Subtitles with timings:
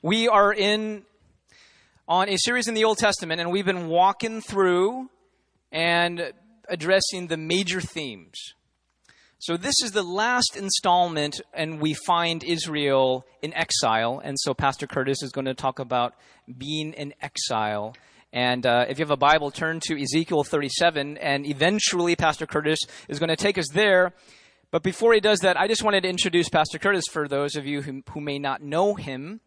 [0.00, 1.02] We are in
[2.08, 5.10] on a series in the Old Testament, and we've been walking through
[5.70, 6.32] and
[6.68, 8.54] addressing the major themes.
[9.38, 14.20] So this is the last installment, and we find Israel in exile.
[14.22, 16.14] And so Pastor Curtis is going to talk about
[16.58, 17.94] being in exile.
[18.32, 22.78] And uh, if you have a Bible, turn to Ezekiel 37, and eventually Pastor Curtis
[23.08, 24.14] is going to take us there.
[24.70, 27.66] But before he does that, I just wanted to introduce Pastor Curtis for those of
[27.66, 29.40] you who, who may not know him.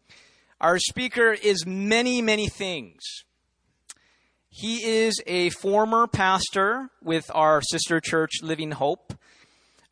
[0.60, 3.02] Our speaker is many, many things.
[4.48, 9.12] He is a former pastor with our sister church, Living Hope.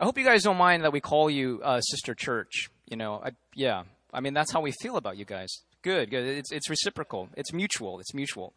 [0.01, 2.71] I hope you guys don't mind that we call you uh, sister church.
[2.89, 3.83] You know, I, yeah.
[4.11, 5.51] I mean, that's how we feel about you guys.
[5.83, 6.25] Good, good.
[6.25, 7.29] It's, it's reciprocal.
[7.37, 8.01] It's mutual.
[8.01, 8.55] It's mutual.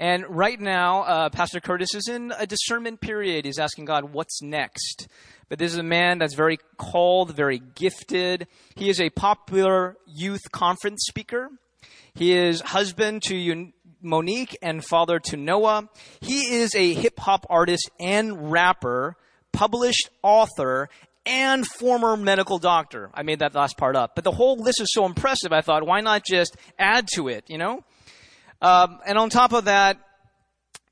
[0.00, 3.44] And right now, uh, Pastor Curtis is in a discernment period.
[3.44, 5.06] He's asking God, what's next?
[5.48, 8.48] But this is a man that's very called, very gifted.
[8.74, 11.50] He is a popular youth conference speaker.
[12.14, 15.88] He is husband to Monique and father to Noah.
[16.20, 19.16] He is a hip hop artist and rapper,
[19.52, 20.88] published author,
[21.26, 23.10] and former medical doctor.
[23.14, 24.14] I made that last part up.
[24.14, 27.44] But the whole list is so impressive, I thought, why not just add to it,
[27.48, 27.84] you know?
[28.60, 29.98] Um, and on top of that,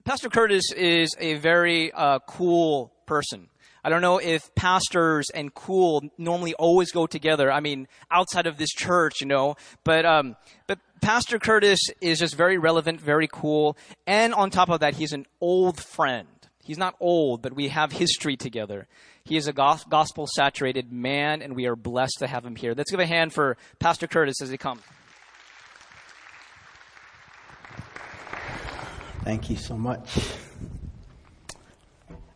[0.05, 3.49] Pastor Curtis is a very uh, cool person.
[3.85, 7.51] I don't know if pastors and cool normally always go together.
[7.51, 10.37] I mean, outside of this church, you know, but um,
[10.69, 15.13] but Pastor Curtis is just very relevant, very cool, and on top of that, he's
[15.13, 16.29] an old friend.
[16.63, 18.87] He's not old, but we have history together.
[19.25, 22.75] He is a gospel saturated man, and we are blessed to have him here.
[22.77, 24.83] Let's give a hand for Pastor Curtis as he comes.
[29.25, 30.19] Thank you so much.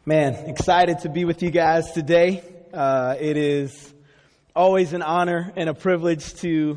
[0.05, 2.45] Man, excited to be with you guys today.
[2.73, 3.93] Uh, it is
[4.55, 6.77] always an honor and a privilege to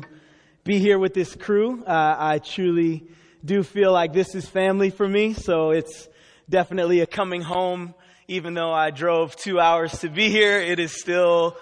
[0.64, 1.84] be here with this crew.
[1.84, 3.04] Uh, I truly
[3.44, 6.08] do feel like this is family for me, so it's
[6.48, 7.94] definitely a coming home.
[8.26, 11.56] Even though I drove two hours to be here, it is still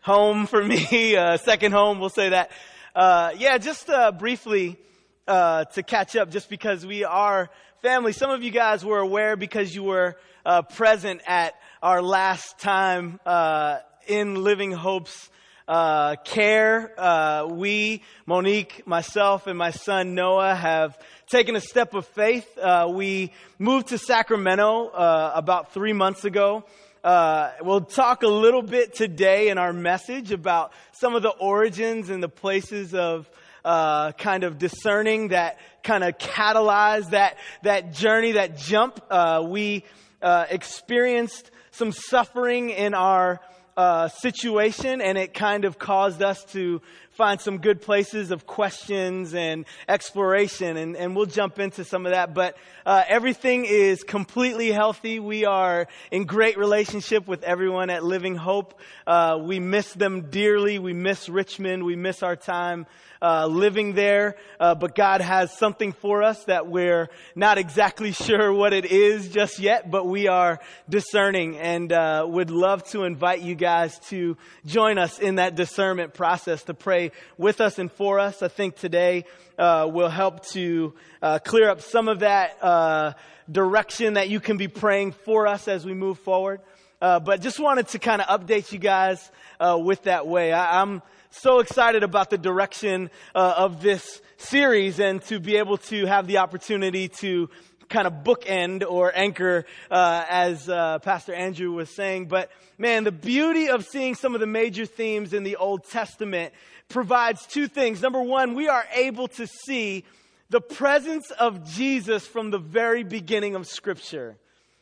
[0.00, 0.62] home for
[0.92, 1.16] me.
[1.16, 2.52] Uh, second home, we'll say that.
[2.94, 4.78] Uh, yeah, just uh, briefly
[5.26, 7.50] uh, to catch up, just because we are
[7.82, 8.12] family.
[8.12, 13.18] Some of you guys were aware because you were uh, present at our last time
[13.24, 15.30] uh, in Living Hope's
[15.66, 16.92] uh, care.
[17.00, 20.98] Uh, we, Monique, myself, and my son Noah have
[21.30, 22.46] taken a step of faith.
[22.58, 26.64] Uh, we moved to Sacramento uh, about three months ago.
[27.02, 32.10] Uh, we'll talk a little bit today in our message about some of the origins
[32.10, 33.30] and the places of
[33.64, 39.00] uh, kind of discerning that kind of catalyzed that that journey, that jump.
[39.10, 39.84] Uh, we
[40.22, 43.40] uh, experienced some suffering in our
[43.76, 46.82] uh, situation, and it kind of caused us to
[47.12, 52.12] find some good places of questions and exploration, and, and we'll jump into some of
[52.12, 52.34] that.
[52.34, 52.56] But
[52.86, 55.20] uh, everything is completely healthy.
[55.20, 58.78] We are in great relationship with everyone at Living Hope.
[59.06, 60.78] Uh, we miss them dearly.
[60.78, 61.84] We miss Richmond.
[61.84, 62.86] We miss our time
[63.22, 68.52] uh, living there, uh, but God has something for us that we're not exactly sure
[68.52, 73.42] what it is just yet, but we are discerning and uh, would love to invite
[73.42, 78.18] you guys to join us in that discernment process to pray with us and for
[78.18, 78.42] us.
[78.42, 79.24] I think today
[79.58, 83.12] uh, will help to uh, clear up some of that uh,
[83.50, 86.60] direction that you can be praying for us as we move forward.
[87.00, 90.52] but just wanted to kind of update you guys with that way.
[90.52, 95.76] I, I'm so excited about the direction uh, of this series and to be able
[95.76, 97.48] to have the opportunity to
[97.90, 102.26] kind of bookend or anchor, uh, as uh, Pastor Andrew was saying.
[102.26, 106.54] But man, the beauty of seeing some of the major themes in the Old Testament
[106.88, 108.00] provides two things.
[108.00, 110.04] Number one, we are able to see
[110.48, 114.36] the presence of Jesus from the very beginning of Scripture.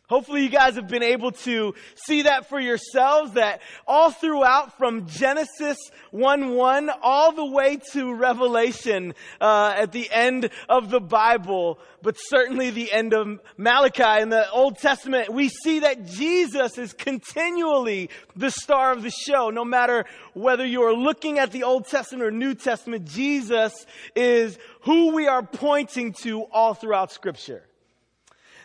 [0.08, 5.06] Hopefully you guys have been able to see that for yourselves that all throughout from
[5.06, 5.76] Genesis
[6.14, 12.71] 1-1 all the way to Revelation uh, at the end of the Bible, but certainly
[12.71, 18.50] the end of Malachi in the Old Testament, we see that Jesus is continually the
[18.50, 19.50] star of the show.
[19.50, 23.74] No matter whether you're looking at the Old Testament or New Testament, Jesus
[24.15, 27.67] is who we are pointing to all throughout Scripture.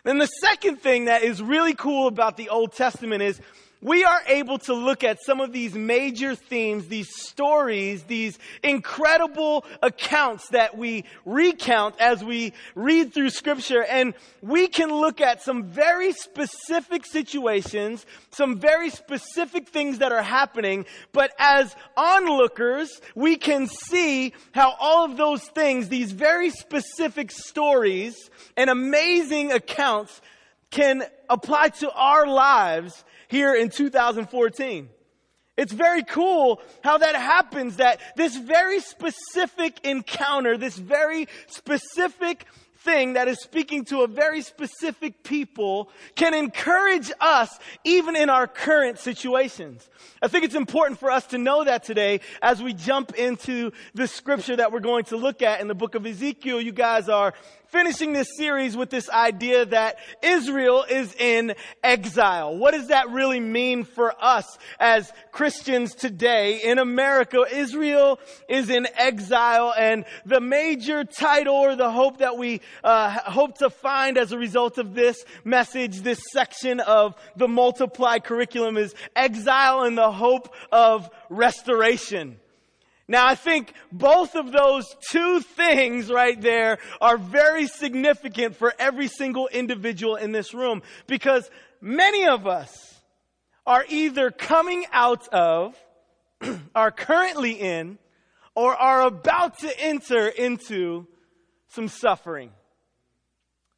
[0.04, 3.40] Then the second thing that is really cool about the Old Testament is
[3.84, 9.64] we are able to look at some of these major themes, these stories, these incredible
[9.82, 13.84] accounts that we recount as we read through scripture.
[13.84, 20.22] And we can look at some very specific situations, some very specific things that are
[20.22, 20.86] happening.
[21.12, 28.30] But as onlookers, we can see how all of those things, these very specific stories
[28.56, 30.22] and amazing accounts
[30.70, 34.88] can apply to our lives here in 2014.
[35.56, 42.46] It's very cool how that happens that this very specific encounter, this very specific
[42.84, 48.46] thing that is speaking to a very specific people can encourage us even in our
[48.46, 49.88] current situations.
[50.20, 54.06] I think it's important for us to know that today as we jump into the
[54.06, 56.60] scripture that we're going to look at in the book of Ezekiel.
[56.60, 57.32] You guys are
[57.74, 62.56] finishing this series with this idea that Israel is in exile.
[62.56, 64.46] What does that really mean for us
[64.78, 67.44] as Christians today in America?
[67.52, 73.58] Israel is in exile and the major title or the hope that we uh, hope
[73.58, 78.94] to find as a result of this message, this section of the multiply curriculum is
[79.16, 82.38] exile and the hope of restoration.
[83.06, 89.08] Now I think both of those two things right there are very significant for every
[89.08, 93.02] single individual in this room because many of us
[93.66, 95.76] are either coming out of,
[96.74, 97.98] are currently in,
[98.54, 101.06] or are about to enter into
[101.68, 102.50] some suffering.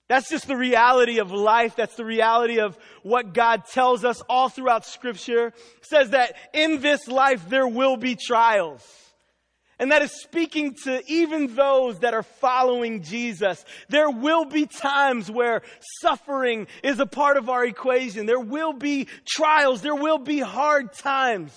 [0.09, 1.75] That's just the reality of life.
[1.75, 5.49] That's the reality of what God tells us all throughout scripture.
[5.49, 5.55] It
[5.87, 8.85] says that in this life there will be trials.
[9.79, 13.63] And that is speaking to even those that are following Jesus.
[13.89, 15.63] There will be times where
[16.01, 18.25] suffering is a part of our equation.
[18.25, 19.83] There will be trials.
[19.83, 21.53] There will be hard times.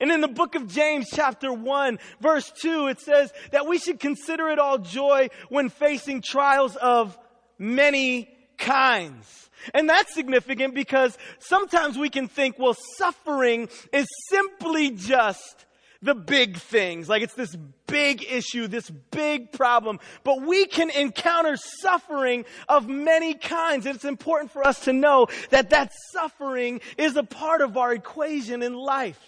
[0.00, 4.00] And in the book of James chapter 1 verse 2, it says that we should
[4.00, 7.18] consider it all joy when facing trials of
[7.58, 9.50] many kinds.
[9.74, 15.66] And that's significant because sometimes we can think, well, suffering is simply just
[16.02, 17.08] the big things.
[17.08, 17.54] Like it's this
[17.86, 20.00] big issue, this big problem.
[20.24, 23.86] But we can encounter suffering of many kinds.
[23.86, 27.92] And it's important for us to know that that suffering is a part of our
[27.92, 29.20] equation in life.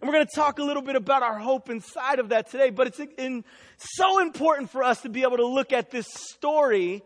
[0.00, 2.70] And we're going to talk a little bit about our hope inside of that today.
[2.70, 3.44] But it's in,
[3.78, 7.02] so important for us to be able to look at this story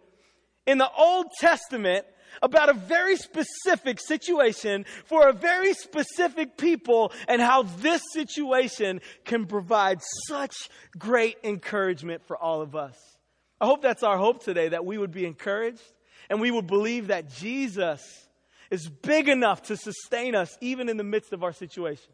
[0.66, 2.06] in the Old Testament
[2.42, 9.46] about a very specific situation for a very specific people and how this situation can
[9.46, 10.54] provide such
[10.98, 12.96] great encouragement for all of us.
[13.60, 15.82] I hope that's our hope today that we would be encouraged
[16.30, 18.28] and we would believe that Jesus
[18.70, 22.12] is big enough to sustain us even in the midst of our situation.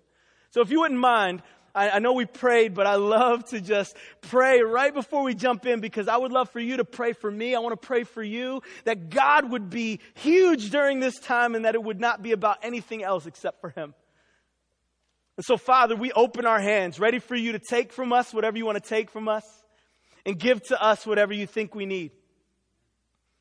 [0.51, 1.43] So if you wouldn't mind,
[1.75, 5.67] I, I know we prayed, but I love to just pray right before we jump
[5.67, 7.55] in because I would love for you to pray for me.
[7.55, 11.65] I want to pray for you that God would be huge during this time and
[11.65, 13.95] that it would not be about anything else except for Him.
[15.37, 18.57] And so, Father, we open our hands, ready for you to take from us whatever
[18.57, 19.45] you want to take from us
[20.25, 22.13] and give to us whatever you think we need.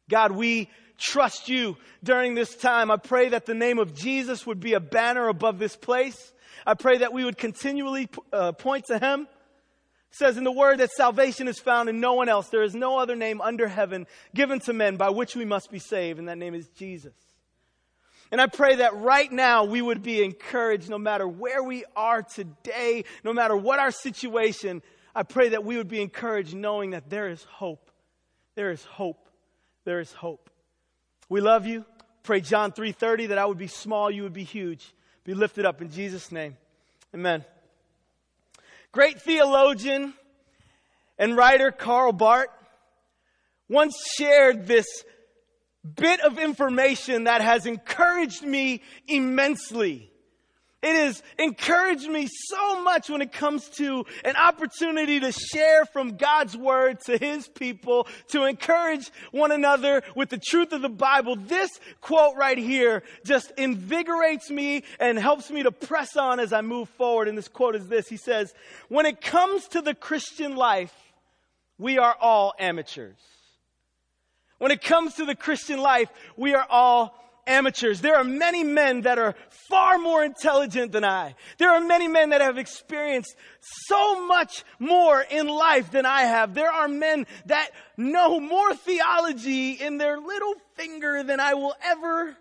[0.10, 2.90] God, we trust you during this time.
[2.90, 6.33] I pray that the name of Jesus would be a banner above this place.
[6.66, 9.22] I pray that we would continually uh, point to Him.
[9.22, 12.50] It says in the Word that salvation is found in no one else.
[12.50, 15.80] There is no other name under heaven given to men by which we must be
[15.80, 17.14] saved, and that name is Jesus.
[18.32, 22.24] And I pray that right now we would be encouraged no matter where we are
[22.24, 24.82] today, no matter what our situation.
[25.14, 27.92] I pray that we would be encouraged knowing that there is hope.
[28.56, 29.30] There is hope.
[29.86, 30.50] There is hope.
[31.30, 31.86] We love you.
[32.24, 35.82] Pray John 3:30 that I would be small, you would be huge be lifted up
[35.82, 36.58] in Jesus' name.
[37.14, 37.46] Amen.
[38.92, 40.14] Great theologian
[41.18, 42.50] and writer Karl Barth
[43.70, 44.86] once shared this
[45.96, 50.13] bit of information that has encouraged me immensely.
[50.84, 56.18] It has encouraged me so much when it comes to an opportunity to share from
[56.18, 61.38] God's word to his people, to encourage one another with the truth of the Bible.
[61.38, 61.70] This
[62.02, 66.90] quote right here just invigorates me and helps me to press on as I move
[66.90, 67.30] forward.
[67.30, 68.10] And this quote is this.
[68.10, 68.54] He says,
[68.90, 70.94] when it comes to the Christian life,
[71.78, 73.16] we are all amateurs.
[74.58, 78.02] When it comes to the Christian life, we are all amateurs.
[78.02, 79.36] There are many men that are
[79.70, 81.36] far more intelligent than I.
[81.58, 83.36] There are many men that have experienced
[83.88, 86.54] so much more in life than I have.
[86.54, 92.38] There are men that know more theology in their little finger than I will ever,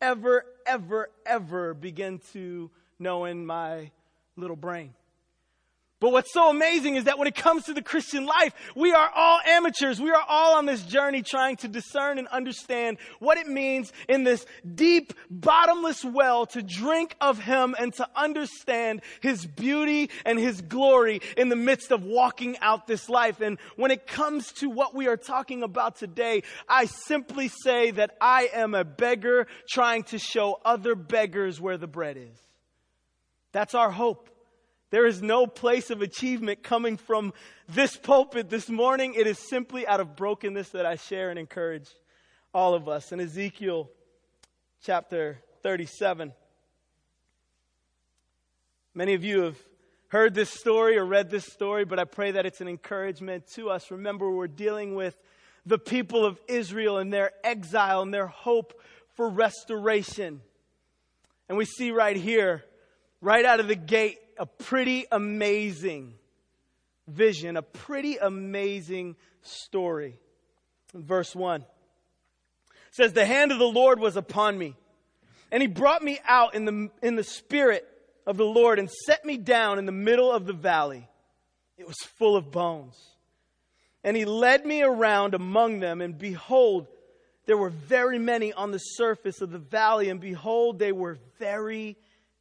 [0.00, 3.90] ever, ever, ever begin to know in my
[4.36, 4.94] little brain.
[6.04, 9.10] But what's so amazing is that when it comes to the Christian life, we are
[9.16, 9.98] all amateurs.
[9.98, 14.22] We are all on this journey trying to discern and understand what it means in
[14.22, 14.44] this
[14.74, 21.22] deep, bottomless well to drink of Him and to understand His beauty and His glory
[21.38, 23.40] in the midst of walking out this life.
[23.40, 28.14] And when it comes to what we are talking about today, I simply say that
[28.20, 32.38] I am a beggar trying to show other beggars where the bread is.
[33.52, 34.28] That's our hope.
[34.94, 37.32] There is no place of achievement coming from
[37.68, 39.14] this pulpit this morning.
[39.14, 41.88] It is simply out of brokenness that I share and encourage
[42.54, 43.10] all of us.
[43.10, 43.90] In Ezekiel
[44.84, 46.32] chapter 37,
[48.94, 49.56] many of you have
[50.10, 53.70] heard this story or read this story, but I pray that it's an encouragement to
[53.70, 53.90] us.
[53.90, 55.18] Remember, we're dealing with
[55.66, 58.80] the people of Israel and their exile and their hope
[59.16, 60.40] for restoration.
[61.48, 62.64] And we see right here,
[63.20, 66.14] right out of the gate, a pretty amazing
[67.08, 70.18] vision, a pretty amazing story.
[70.94, 71.64] verse 1
[72.90, 74.76] says, The hand of the Lord was upon me,
[75.50, 77.86] and he brought me out in the, in the spirit
[78.26, 81.08] of the Lord and set me down in the middle of the valley.
[81.76, 82.96] It was full of bones.
[84.02, 86.86] And he led me around among them, and behold,
[87.46, 91.96] there were very many on the surface of the valley, and behold, they were very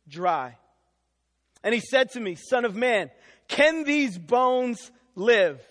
[0.07, 0.57] dry.
[1.63, 3.09] And he said to me, Son of man,
[3.47, 5.61] can these bones live?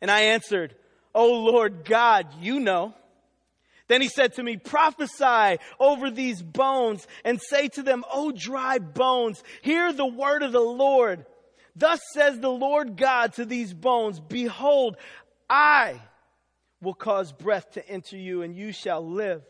[0.00, 0.74] And I answered,
[1.14, 2.94] O Lord God, you know.
[3.88, 8.78] Then he said to me, Prophesy over these bones and say to them, O dry
[8.78, 11.26] bones, hear the word of the Lord.
[11.74, 14.96] Thus says the Lord God to these bones, Behold,
[15.48, 16.00] I
[16.80, 19.42] will cause breath to enter you, and you shall live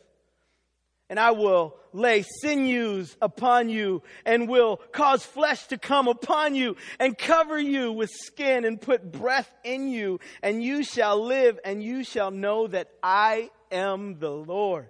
[1.11, 6.76] and I will lay sinews upon you and will cause flesh to come upon you
[7.00, 10.21] and cover you with skin and put breath in you.
[10.40, 14.88] And you shall live and you shall know that I am the Lord.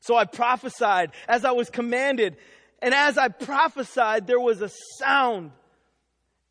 [0.00, 2.38] So I prophesied as I was commanded.
[2.80, 5.50] And as I prophesied there was a sound.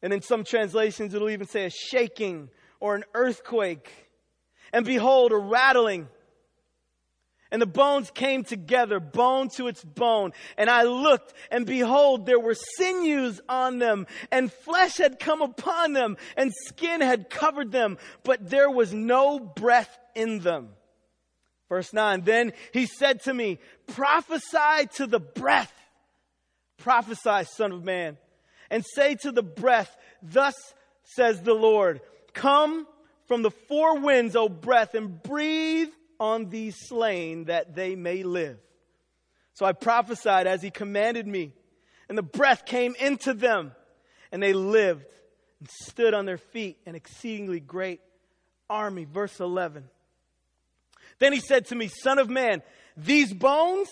[0.03, 2.49] And in some translations it'll even say a shaking
[2.79, 3.89] or an earthquake.
[4.71, 6.07] And behold a rattling
[7.51, 10.33] and the bones came together, bone to its bone.
[10.57, 15.93] And I looked, and behold, there were sinews on them, and flesh had come upon
[15.93, 20.69] them, and skin had covered them, but there was no breath in them.
[21.69, 25.73] Verse 9, then he said to me, prophesy to the breath.
[26.77, 28.17] Prophesy, son of man,
[28.69, 30.55] and say to the breath, thus
[31.03, 32.01] says the Lord,
[32.33, 32.85] come
[33.27, 38.57] from the four winds, O breath, and breathe on these slain that they may live.
[39.53, 41.53] So I prophesied as he commanded me,
[42.09, 43.71] and the breath came into them,
[44.31, 45.05] and they lived
[45.59, 48.01] and stood on their feet, an exceedingly great
[48.69, 49.05] army.
[49.05, 49.85] Verse 11.
[51.19, 52.61] Then he said to me, Son of man,
[52.97, 53.89] these bones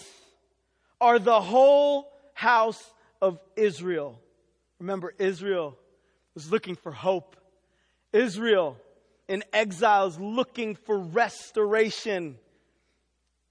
[1.00, 2.82] are the whole house
[3.22, 4.20] of Israel.
[4.80, 5.78] Remember, Israel
[6.36, 7.38] was looking for hope.
[8.12, 8.78] Israel
[9.34, 12.38] in exiles looking for restoration.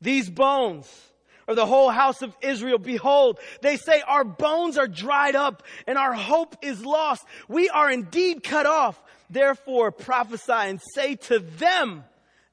[0.00, 0.88] These bones
[1.48, 2.78] are the whole house of Israel.
[2.78, 7.26] Behold, they say our bones are dried up and our hope is lost.
[7.48, 9.02] We are indeed cut off.
[9.28, 12.04] Therefore prophesy and say to them,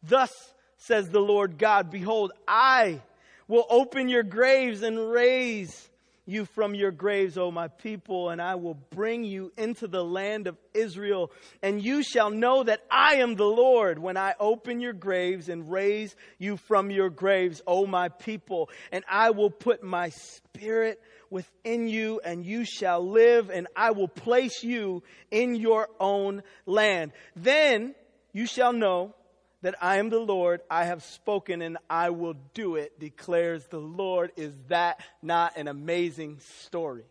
[0.02, 0.32] thus
[0.78, 3.00] says the Lord God, behold, I
[3.48, 5.88] will open your graves and raise
[6.30, 10.48] you from your graves, O my people, and I will bring you into the land
[10.48, 11.32] of Israel.
[11.62, 15.72] And you shall know that I am the Lord when I open your graves and
[15.72, 18.70] raise you from your graves, O my people.
[18.92, 24.08] And I will put my spirit within you and you shall live and I will
[24.08, 27.12] place you in your own land.
[27.36, 27.96] Then
[28.34, 29.16] you shall know
[29.62, 33.80] that I am the Lord, I have spoken and I will do it, declares the
[33.80, 34.32] Lord.
[34.36, 37.04] Is that not an amazing story?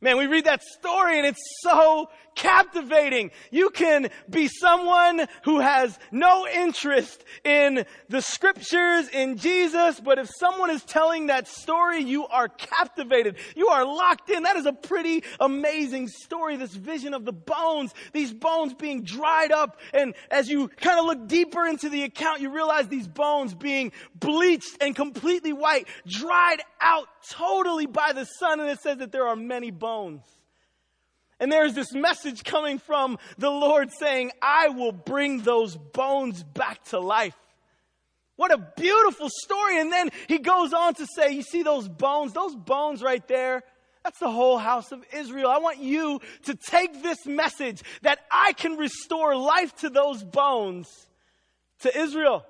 [0.00, 3.32] Man, we read that story and it's so captivating.
[3.50, 10.30] You can be someone who has no interest in the scriptures, in Jesus, but if
[10.38, 13.38] someone is telling that story, you are captivated.
[13.56, 14.44] You are locked in.
[14.44, 16.54] That is a pretty amazing story.
[16.54, 19.80] This vision of the bones, these bones being dried up.
[19.92, 23.90] And as you kind of look deeper into the account, you realize these bones being
[24.14, 28.60] bleached and completely white, dried out totally by the sun.
[28.60, 30.22] And it says that there are many bones bones.
[31.40, 36.84] And there's this message coming from the Lord saying, I will bring those bones back
[36.86, 37.36] to life.
[38.36, 39.80] What a beautiful story.
[39.80, 42.34] And then he goes on to say, You see those bones?
[42.34, 43.62] Those bones right there,
[44.04, 45.50] that's the whole house of Israel.
[45.50, 50.88] I want you to take this message that I can restore life to those bones
[51.80, 52.44] to Israel,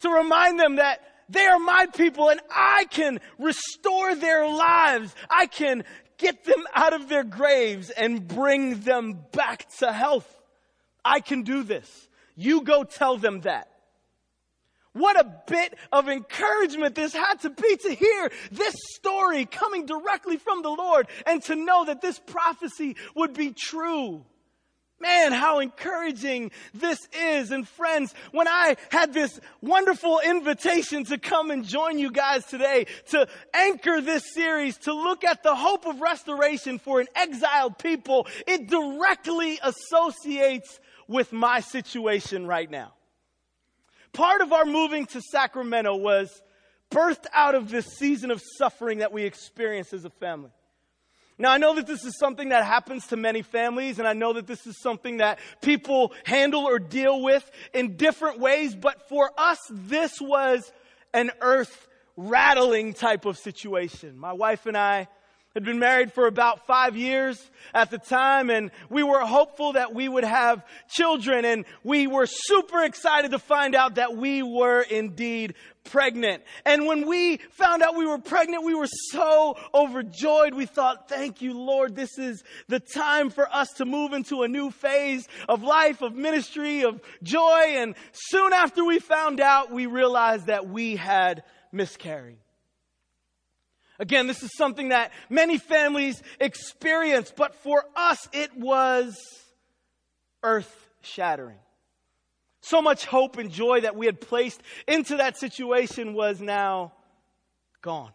[0.00, 5.14] to remind them that they are my people and I can restore their lives.
[5.30, 5.84] I can
[6.18, 10.28] get them out of their graves and bring them back to health.
[11.04, 12.08] I can do this.
[12.36, 13.68] You go tell them that.
[14.94, 20.36] What a bit of encouragement this had to be to hear this story coming directly
[20.36, 24.24] from the Lord and to know that this prophecy would be true.
[25.00, 27.50] Man, how encouraging this is.
[27.50, 32.86] And friends, when I had this wonderful invitation to come and join you guys today,
[33.10, 38.26] to anchor this series, to look at the hope of restoration for an exiled people,
[38.46, 42.94] it directly associates with my situation right now.
[44.12, 46.40] Part of our moving to Sacramento was
[46.90, 50.50] birthed out of this season of suffering that we experienced as a family.
[51.36, 54.34] Now, I know that this is something that happens to many families, and I know
[54.34, 59.30] that this is something that people handle or deal with in different ways, but for
[59.36, 60.72] us, this was
[61.12, 64.16] an earth rattling type of situation.
[64.16, 65.08] My wife and I
[65.54, 69.94] had been married for about five years at the time and we were hopeful that
[69.94, 74.82] we would have children and we were super excited to find out that we were
[74.82, 76.42] indeed pregnant.
[76.64, 80.54] And when we found out we were pregnant, we were so overjoyed.
[80.54, 81.94] We thought, thank you, Lord.
[81.94, 86.16] This is the time for us to move into a new phase of life, of
[86.16, 87.74] ministry, of joy.
[87.76, 92.38] And soon after we found out, we realized that we had miscarried.
[93.98, 99.16] Again, this is something that many families experience, but for us, it was
[100.42, 101.58] earth shattering.
[102.60, 106.92] So much hope and joy that we had placed into that situation was now
[107.82, 108.10] gone.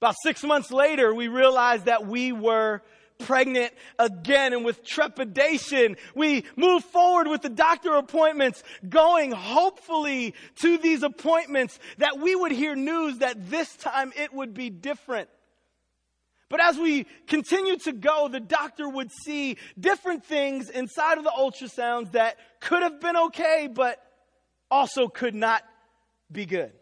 [0.00, 2.82] About six months later, we realized that we were
[3.18, 10.78] pregnant again and with trepidation, we move forward with the doctor appointments, going hopefully to
[10.78, 15.28] these appointments that we would hear news that this time it would be different.
[16.48, 21.32] But as we continue to go, the doctor would see different things inside of the
[21.36, 24.02] ultrasounds that could have been okay, but
[24.70, 25.62] also could not
[26.32, 26.72] be good.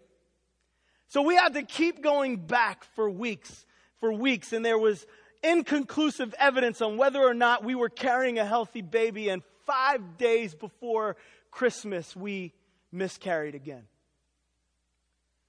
[1.09, 3.65] So we had to keep going back for weeks,
[3.99, 5.05] for weeks, and there was
[5.47, 10.55] inconclusive evidence on whether or not we were carrying a healthy baby, and five days
[10.55, 11.17] before
[11.51, 12.53] Christmas, we
[12.93, 13.85] miscarried again.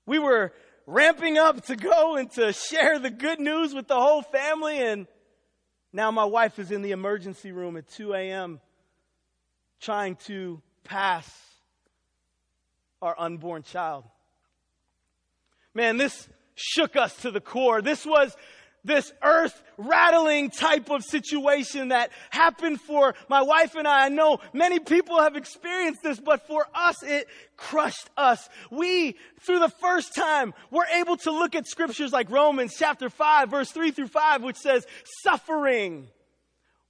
[0.05, 0.53] We were
[0.85, 5.07] ramping up to go and to share the good news with the whole family, and
[5.91, 8.61] now my wife is in the emergency room at 2 a.m.
[9.79, 11.29] trying to pass
[13.01, 14.05] our unborn child.
[15.73, 17.81] Man, this shook us to the core.
[17.81, 18.35] This was
[18.87, 24.05] this earth rattling type of situation that happened for my wife and I.
[24.05, 28.49] I know many people have experienced this, but for us, it crushed us.
[28.71, 33.49] We, through the first time, were able to look at scriptures like Romans chapter 5,
[33.51, 34.87] verse 3 through 5, which says,
[35.21, 36.07] suffering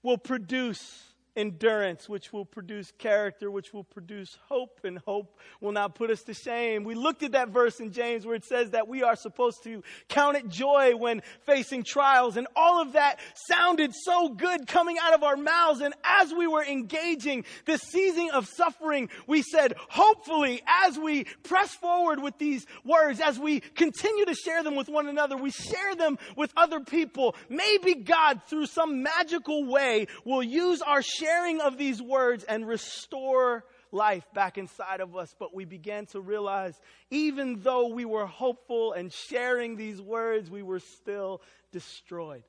[0.04, 1.07] will produce
[1.38, 6.24] endurance, which will produce character, which will produce hope, and hope will not put us
[6.24, 6.84] to shame.
[6.84, 9.84] We looked at that verse in James where it says that we are supposed to
[10.10, 13.20] count it joy when facing trials, and all of that
[13.50, 15.82] sounded so good coming out of our mouths.
[15.82, 21.74] And as we were engaging this season of suffering, we said, hopefully, as we press
[21.76, 25.96] forward with these words, as we continue to share them with one another, we share
[25.96, 27.36] them with other people.
[27.48, 32.68] Maybe God, through some magical way, will use our share sharing of these words and
[32.68, 35.34] restore life back inside of us.
[35.38, 40.64] But we began to realize even though we were hopeful and sharing these words, we
[40.64, 42.44] were still destroyed.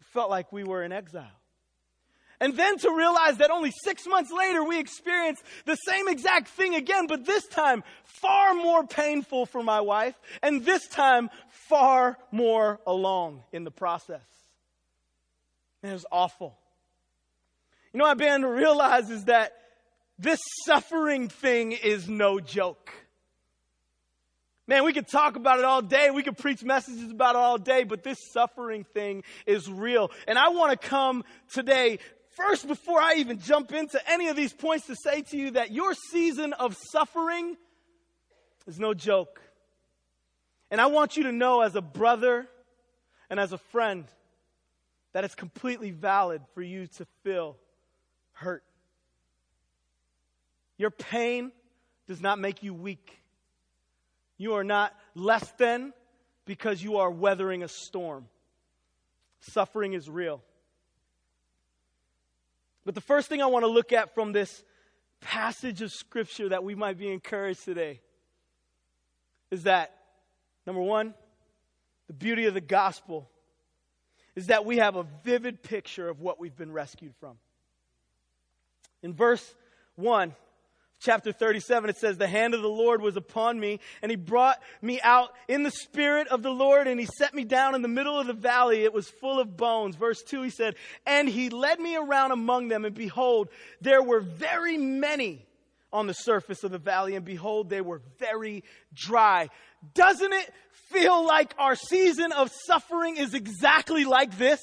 [0.00, 1.26] It felt like we were in exile.
[2.42, 6.74] And then to realize that only six months later we experienced the same exact thing
[6.74, 12.80] again, but this time far more painful for my wife, and this time far more
[12.86, 14.22] alone in the process.
[15.82, 16.59] And it was awful.
[17.92, 19.52] You know what I began to realize is that
[20.18, 22.92] this suffering thing is no joke.
[24.68, 26.10] Man, we could talk about it all day.
[26.10, 30.12] We could preach messages about it all day, but this suffering thing is real.
[30.28, 31.98] And I want to come today,
[32.36, 35.72] first, before I even jump into any of these points, to say to you that
[35.72, 37.56] your season of suffering
[38.68, 39.40] is no joke.
[40.70, 42.46] And I want you to know, as a brother
[43.28, 44.04] and as a friend,
[45.14, 47.56] that it's completely valid for you to feel
[48.40, 48.64] hurt.
[50.78, 51.52] Your pain
[52.08, 53.20] does not make you weak.
[54.38, 55.92] You are not less than
[56.46, 58.26] because you are weathering a storm.
[59.40, 60.42] Suffering is real.
[62.86, 64.64] But the first thing I want to look at from this
[65.20, 68.00] passage of Scripture that we might be encouraged today
[69.50, 69.94] is that,
[70.66, 71.12] number one,
[72.06, 73.28] the beauty of the gospel
[74.34, 77.36] is that we have a vivid picture of what we've been rescued from.
[79.02, 79.54] In verse
[79.96, 80.34] 1,
[81.00, 84.60] chapter 37, it says, The hand of the Lord was upon me, and he brought
[84.82, 87.88] me out in the spirit of the Lord, and he set me down in the
[87.88, 88.84] middle of the valley.
[88.84, 89.96] It was full of bones.
[89.96, 90.74] Verse 2, he said,
[91.06, 93.48] And he led me around among them, and behold,
[93.80, 95.46] there were very many
[95.92, 98.62] on the surface of the valley, and behold, they were very
[98.94, 99.48] dry.
[99.94, 100.52] Doesn't it
[100.90, 104.60] feel like our season of suffering is exactly like this?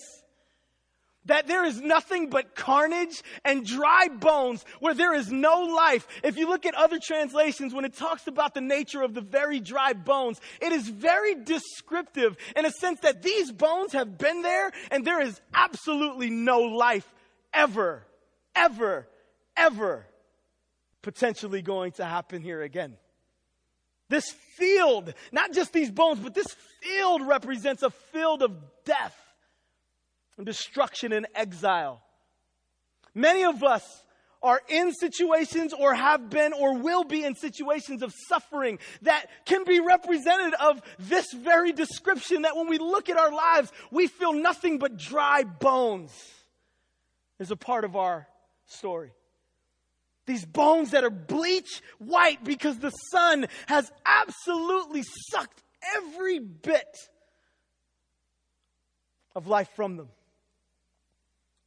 [1.27, 6.07] That there is nothing but carnage and dry bones where there is no life.
[6.23, 9.59] If you look at other translations, when it talks about the nature of the very
[9.59, 14.71] dry bones, it is very descriptive in a sense that these bones have been there
[14.91, 17.07] and there is absolutely no life
[17.53, 18.03] ever,
[18.55, 19.07] ever,
[19.55, 20.05] ever
[21.01, 22.97] potentially going to happen here again.
[24.09, 26.47] This field, not just these bones, but this
[26.81, 29.15] field represents a field of death
[30.45, 32.02] destruction and exile.
[33.13, 34.04] Many of us
[34.43, 39.63] are in situations or have been or will be in situations of suffering that can
[39.63, 44.34] be represented of this very description that when we look at our lives, we feel
[44.34, 46.12] nothing but dry bones
[47.39, 48.28] is a part of our
[48.65, 49.12] story.
[50.26, 55.63] These bones that are bleach white because the sun has absolutely sucked
[55.95, 56.97] every bit
[59.36, 60.10] of life from them.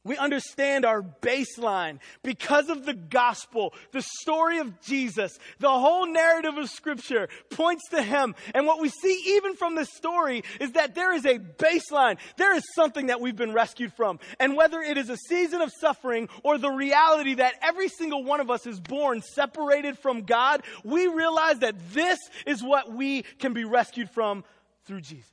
[0.03, 5.37] We understand our baseline because of the gospel, the story of Jesus.
[5.59, 8.33] The whole narrative of scripture points to him.
[8.55, 12.17] And what we see even from this story is that there is a baseline.
[12.37, 14.19] There is something that we've been rescued from.
[14.39, 18.39] And whether it is a season of suffering or the reality that every single one
[18.39, 23.53] of us is born separated from God, we realize that this is what we can
[23.53, 24.43] be rescued from
[24.85, 25.27] through Jesus.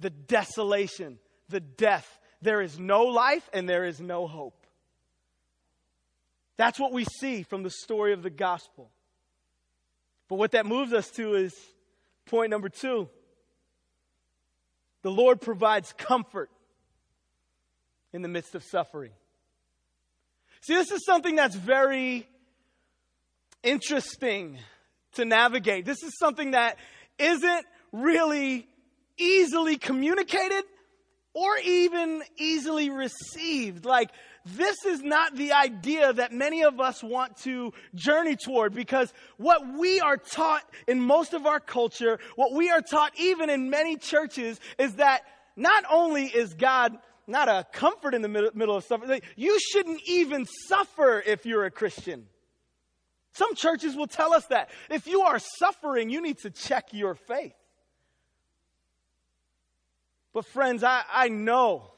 [0.00, 4.66] The desolation, the death, there is no life and there is no hope.
[6.56, 8.90] That's what we see from the story of the gospel.
[10.28, 11.54] But what that moves us to is
[12.26, 13.08] point number two
[15.02, 16.50] the Lord provides comfort
[18.12, 19.12] in the midst of suffering.
[20.62, 22.26] See, this is something that's very
[23.62, 24.58] interesting
[25.14, 25.84] to navigate.
[25.84, 26.78] This is something that
[27.18, 28.66] isn't really
[29.16, 30.64] easily communicated
[31.36, 33.84] or even easily received.
[33.84, 34.10] Like,
[34.46, 39.60] this is not the idea that many of us want to journey toward because what
[39.78, 43.98] we are taught in most of our culture, what we are taught even in many
[43.98, 45.24] churches is that
[45.56, 46.96] not only is God
[47.26, 51.70] not a comfort in the middle of suffering, you shouldn't even suffer if you're a
[51.70, 52.28] Christian.
[53.32, 54.70] Some churches will tell us that.
[54.88, 57.52] If you are suffering, you need to check your faith.
[60.36, 61.92] But, friends, I, I know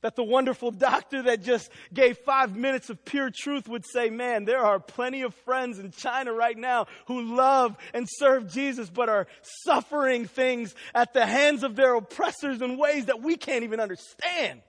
[0.00, 4.46] that the wonderful doctor that just gave five minutes of pure truth would say, Man,
[4.46, 9.10] there are plenty of friends in China right now who love and serve Jesus, but
[9.10, 13.78] are suffering things at the hands of their oppressors in ways that we can't even
[13.78, 14.62] understand.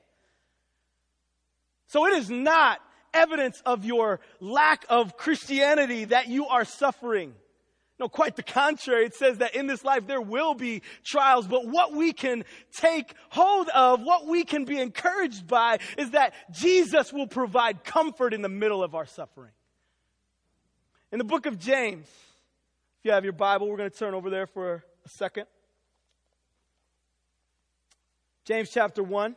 [1.87, 2.81] So it is not
[3.13, 7.35] evidence of your lack of Christianity that you are suffering.
[7.97, 9.05] No, quite the contrary.
[9.05, 12.43] It says that in this life there will be trials, but what we can
[12.77, 18.33] take hold of, what we can be encouraged by is that Jesus will provide comfort
[18.33, 19.51] in the middle of our suffering.
[21.13, 24.29] In the book of James, if you have your Bible, we're going to turn over
[24.29, 25.45] there for a second.
[28.43, 29.35] James chapter 1.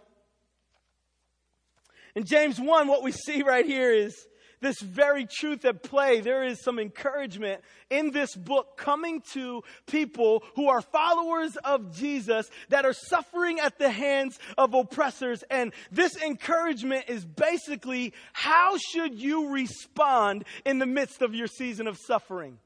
[2.16, 4.27] In James 1, what we see right here is
[4.61, 6.21] this very truth at play.
[6.21, 12.51] There is some encouragement in this book coming to people who are followers of Jesus
[12.68, 15.44] that are suffering at the hands of oppressors.
[15.51, 21.87] And this encouragement is basically how should you respond in the midst of your season
[21.87, 22.59] of suffering?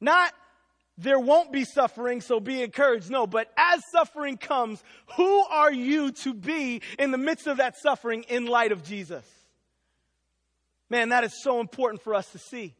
[0.00, 0.32] Not
[0.96, 3.10] there won't be suffering, so be encouraged.
[3.10, 4.82] No, but as suffering comes,
[5.16, 9.26] who are you to be in the midst of that suffering in light of Jesus?
[10.94, 12.72] Man, that is so important for us to see.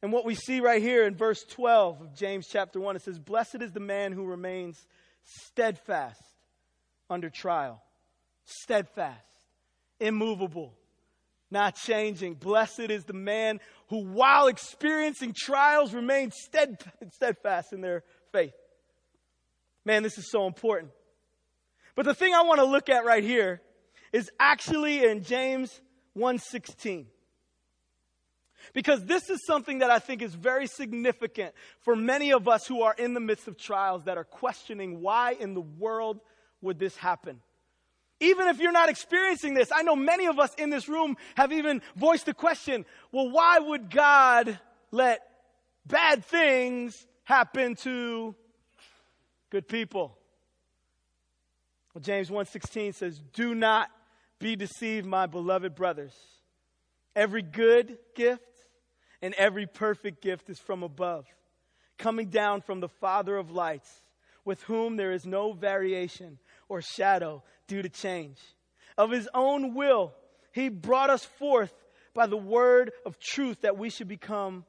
[0.00, 3.18] And what we see right here in verse 12 of James chapter 1, it says,
[3.18, 4.78] Blessed is the man who remains
[5.24, 6.22] steadfast
[7.10, 7.82] under trial.
[8.44, 9.18] Steadfast,
[9.98, 10.72] immovable,
[11.50, 12.34] not changing.
[12.34, 13.58] Blessed is the man
[13.88, 16.34] who, while experiencing trials, remains
[17.10, 18.54] steadfast in their faith.
[19.84, 20.92] Man, this is so important.
[21.96, 23.60] But the thing I want to look at right here
[24.12, 25.80] is actually in James
[26.18, 27.06] 1:16.
[28.74, 32.82] Because this is something that I think is very significant for many of us who
[32.82, 36.20] are in the midst of trials that are questioning why in the world
[36.60, 37.40] would this happen?
[38.20, 41.52] Even if you're not experiencing this, I know many of us in this room have
[41.52, 44.58] even voiced the question, well, why would God
[44.90, 45.20] let
[45.86, 48.34] bad things happen to
[49.50, 50.18] good people?
[51.94, 53.90] Well, James 1:16 says, "Do not
[54.38, 56.14] be deceived, my beloved brothers.
[57.16, 58.42] Every good gift
[59.20, 61.26] and every perfect gift is from above,
[61.96, 63.90] coming down from the Father of lights,
[64.44, 68.38] with whom there is no variation or shadow due to change.
[68.96, 70.14] Of his own will,
[70.52, 71.72] he brought us forth
[72.14, 74.64] by the word of truth that we should become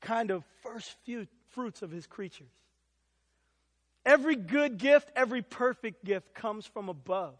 [0.00, 0.96] kind of first
[1.50, 2.50] fruits of his creatures.
[4.04, 7.36] Every good gift, every perfect gift comes from above.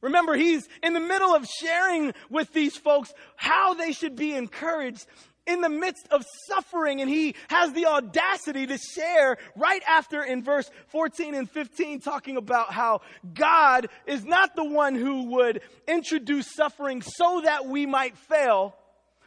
[0.00, 5.06] Remember, he's in the middle of sharing with these folks how they should be encouraged
[5.46, 10.42] in the midst of suffering, and he has the audacity to share right after in
[10.42, 13.00] verse 14 and 15, talking about how
[13.32, 18.74] God is not the one who would introduce suffering so that we might fail,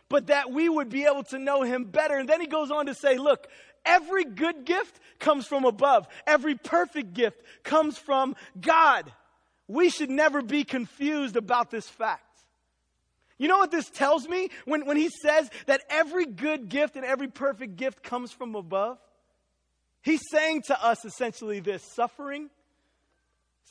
[0.10, 2.18] but that we would be able to know him better.
[2.18, 3.48] And then he goes on to say, look,
[3.86, 6.06] every good gift comes from above.
[6.28, 9.12] Every perfect gift comes from God.
[9.70, 12.24] We should never be confused about this fact.
[13.38, 17.06] You know what this tells me when, when he says that every good gift and
[17.06, 18.98] every perfect gift comes from above?
[20.02, 22.50] He's saying to us essentially this suffering,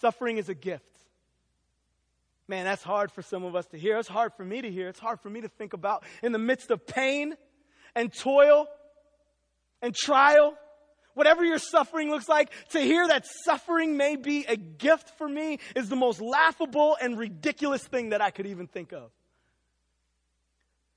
[0.00, 0.84] suffering is a gift.
[2.46, 3.98] Man, that's hard for some of us to hear.
[3.98, 4.88] It's hard for me to hear.
[4.88, 7.34] It's hard for me to think about in the midst of pain
[7.96, 8.68] and toil
[9.82, 10.56] and trial
[11.18, 15.58] whatever your suffering looks like, to hear that suffering may be a gift for me
[15.74, 19.10] is the most laughable and ridiculous thing that I could even think of.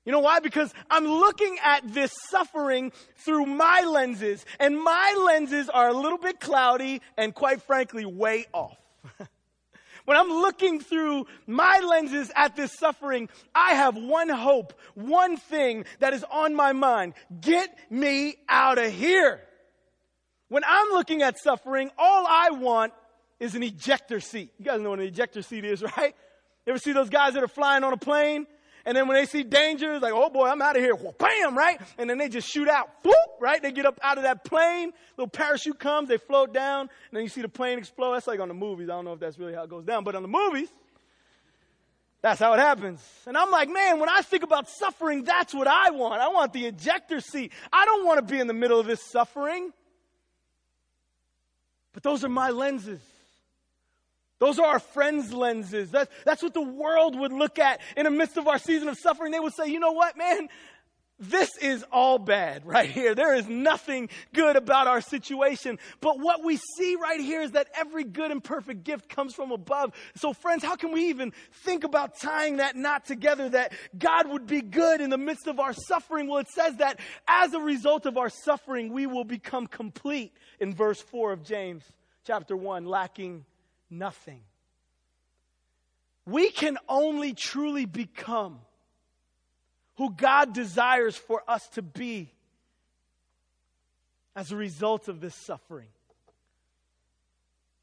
[0.04, 0.40] You know why?
[0.40, 6.18] Because I'm looking at this suffering through my lenses, and my lenses are a little
[6.18, 8.76] bit cloudy and quite frankly, way off.
[10.04, 15.84] when I'm looking through my lenses at this suffering, I have one hope, one thing
[16.00, 17.14] that is on my mind.
[17.40, 19.40] Get me out of here.
[20.52, 22.92] When I'm looking at suffering, all I want
[23.40, 24.52] is an ejector seat.
[24.58, 26.14] You guys know what an ejector seat is, right?
[26.66, 28.46] You ever see those guys that are flying on a plane
[28.84, 30.94] and then when they see danger, it's like, oh boy, I'm out of here.
[30.94, 31.80] Well, bam, right?
[31.98, 32.90] And then they just shoot out.
[33.04, 33.62] Whoop, right?
[33.62, 34.92] They get up out of that plane.
[35.16, 36.08] Little parachute comes.
[36.08, 36.80] They float down.
[36.80, 38.14] And then you see the plane explode.
[38.14, 38.88] That's like on the movies.
[38.88, 40.02] I don't know if that's really how it goes down.
[40.04, 40.68] But on the movies,
[42.22, 43.00] that's how it happens.
[43.26, 46.20] And I'm like, man, when I think about suffering, that's what I want.
[46.20, 47.52] I want the ejector seat.
[47.72, 49.72] I don't want to be in the middle of this suffering.
[51.92, 53.00] But those are my lenses.
[54.38, 55.92] Those are our friends' lenses.
[55.92, 58.98] That's, that's what the world would look at in the midst of our season of
[58.98, 59.30] suffering.
[59.30, 60.48] They would say, you know what, man?
[61.22, 63.14] This is all bad right here.
[63.14, 65.78] There is nothing good about our situation.
[66.00, 69.52] But what we see right here is that every good and perfect gift comes from
[69.52, 69.92] above.
[70.16, 71.32] So friends, how can we even
[71.64, 75.60] think about tying that knot together that God would be good in the midst of
[75.60, 76.26] our suffering?
[76.26, 80.74] Well, it says that as a result of our suffering, we will become complete in
[80.74, 81.84] verse 4 of James
[82.26, 83.44] chapter 1, lacking
[83.88, 84.40] nothing.
[86.26, 88.58] We can only truly become
[89.96, 92.32] who God desires for us to be
[94.34, 95.88] as a result of this suffering.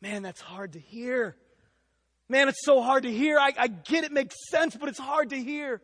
[0.02, 1.36] Man, that's hard to hear.
[2.28, 3.38] Man, it's so hard to hear.
[3.38, 5.82] I, I, get it makes sense, but it's hard to hear.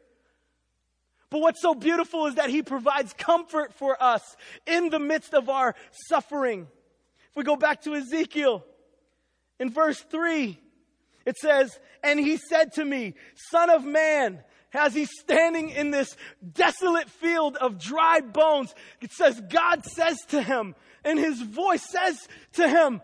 [1.30, 5.50] But what's so beautiful is that He provides comfort for us in the midst of
[5.50, 5.76] our
[6.08, 6.68] suffering.
[7.30, 8.64] If we go back to Ezekiel,
[9.60, 10.60] in verse 3,
[11.26, 13.16] it says, And he said to me,
[13.52, 14.44] Son of man,
[14.76, 16.16] as he's standing in this
[16.54, 22.28] desolate field of dry bones, it says, God says to him, and his voice says
[22.54, 23.02] to him,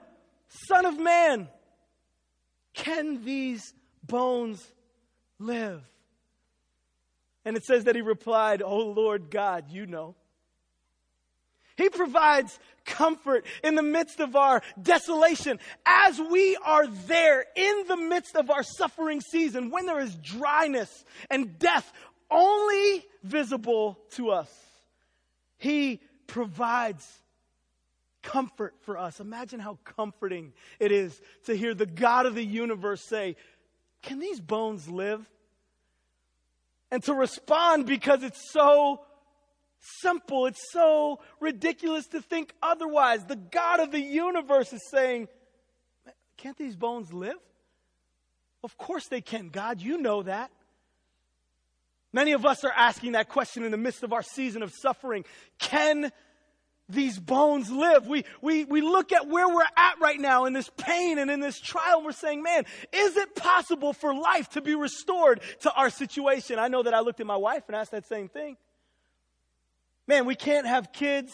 [0.68, 1.48] Son of man,
[2.74, 4.66] can these bones
[5.40, 5.82] live?
[7.46, 10.16] And it says that he replied, Oh Lord God, you know.
[11.78, 15.60] He provides comfort in the midst of our desolation.
[15.86, 21.06] As we are there in the midst of our suffering season, when there is dryness
[21.30, 21.92] and death
[22.30, 24.50] only visible to us,
[25.58, 27.08] He provides
[28.24, 29.20] comfort for us.
[29.20, 33.36] Imagine how comforting it is to hear the God of the universe say,
[34.02, 35.28] Can these bones live?
[36.92, 39.02] and to respond because it's so
[39.82, 40.46] simple.
[40.46, 43.26] It's so ridiculous to think otherwise.
[43.26, 45.28] The God of the universe is saying,
[46.38, 47.38] Can't these bones live?
[48.64, 49.82] Of course they can, God.
[49.82, 50.52] You know that.
[52.14, 55.24] Many of us are asking that question in the midst of our season of suffering.
[55.60, 56.12] Can
[56.90, 58.06] these bones live?
[58.06, 61.40] We, we, we look at where we're at right now in this pain and in
[61.40, 65.74] this trial, and we're saying, man, is it possible for life to be restored to
[65.74, 66.60] our situation?
[66.60, 68.58] I know that I looked at my wife and asked that same thing.
[70.08, 71.32] Man, we can't have kids.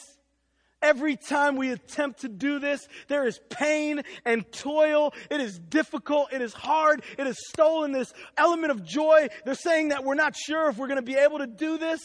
[0.82, 5.12] Every time we attempt to do this, there is pain and toil.
[5.32, 6.32] It is difficult.
[6.32, 7.02] It is hard.
[7.18, 9.30] It has stolen this element of joy.
[9.44, 12.00] They're saying that we're not sure if we're going to be able to do this.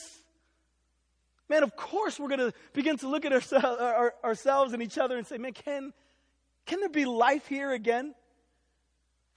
[1.50, 4.96] Man, of course we're going to begin to look at ourselves, our, ourselves and each
[4.96, 5.92] other and say, man, can,
[6.64, 8.14] can there be life here again?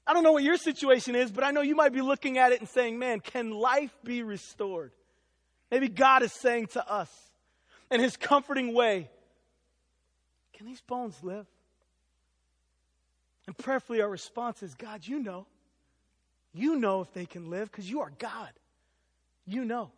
[0.08, 2.54] I don't know what your situation is, but I know you might be looking at
[2.54, 4.94] it and saying, man, can life be restored?
[5.76, 7.12] Maybe God is saying to us
[7.92, 9.10] in his comforting way,
[10.54, 11.46] can these bones live?
[13.46, 15.48] And prayerfully, our response is God, you know.
[16.54, 18.52] You know if they can live because you are God.
[19.46, 19.92] You know.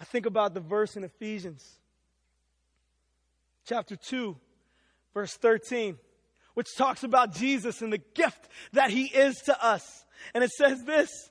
[0.00, 1.64] I think about the verse in Ephesians,
[3.64, 4.36] chapter 2,
[5.14, 5.98] verse 13,
[6.54, 10.04] which talks about Jesus and the gift that he is to us.
[10.34, 11.30] And it says this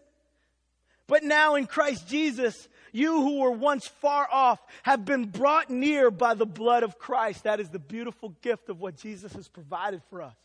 [1.12, 6.10] But now in Christ Jesus, you who were once far off have been brought near
[6.10, 7.44] by the blood of Christ.
[7.44, 10.38] That is the beautiful gift of what Jesus has provided for us.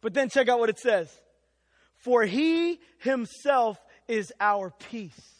[0.00, 1.08] But then check out what it says.
[1.98, 5.37] For he himself is our peace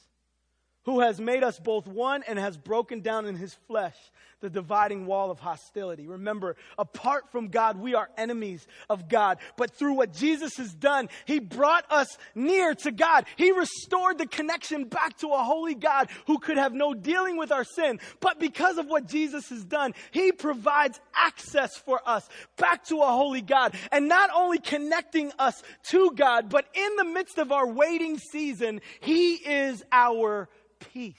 [0.89, 3.95] who has made us both one and has broken down in his flesh
[4.41, 6.07] the dividing wall of hostility.
[6.07, 9.37] Remember, apart from God, we are enemies of God.
[9.59, 13.27] But through what Jesus has done, he brought us near to God.
[13.37, 17.53] He restored the connection back to a holy God who could have no dealing with
[17.53, 18.01] our sin.
[18.21, 23.09] But because of what Jesus has done, he provides access for us back to a
[23.09, 23.75] holy God.
[23.93, 28.81] And not only connecting us to God, but in the midst of our waiting season,
[29.01, 31.15] he is our peace.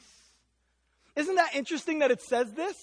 [1.15, 2.75] Isn't that interesting that it says this?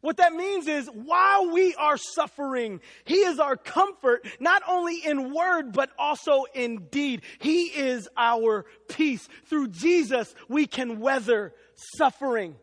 [0.00, 5.34] What that means is while we are suffering, He is our comfort, not only in
[5.34, 7.22] word, but also in deed.
[7.40, 9.28] He is our peace.
[9.46, 11.52] Through Jesus, we can weather
[11.96, 12.54] suffering.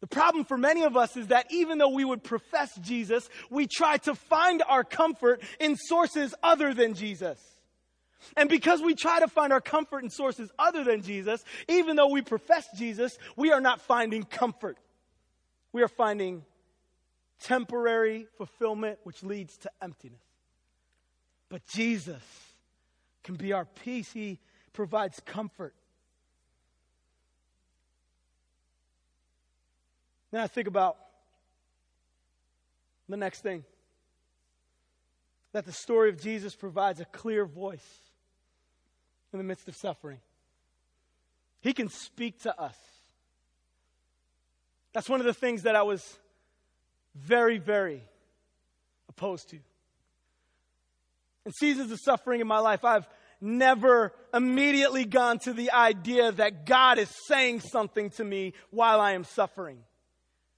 [0.00, 3.66] The problem for many of us is that even though we would profess Jesus, we
[3.66, 7.40] try to find our comfort in sources other than Jesus.
[8.36, 12.08] And because we try to find our comfort in sources other than Jesus, even though
[12.08, 14.78] we profess Jesus, we are not finding comfort.
[15.72, 16.44] We are finding
[17.40, 20.18] temporary fulfillment, which leads to emptiness.
[21.48, 22.22] But Jesus
[23.22, 24.38] can be our peace, He
[24.72, 25.74] provides comfort.
[30.30, 30.96] Then I think about
[33.08, 33.64] the next thing
[35.52, 38.05] that the story of Jesus provides a clear voice
[39.36, 40.18] in the midst of suffering.
[41.60, 42.76] He can speak to us.
[44.92, 46.02] That's one of the things that I was
[47.14, 48.02] very, very
[49.10, 49.58] opposed to.
[51.44, 53.06] In seasons of suffering in my life, I've
[53.40, 59.12] never immediately gone to the idea that God is saying something to me while I
[59.12, 59.78] am suffering.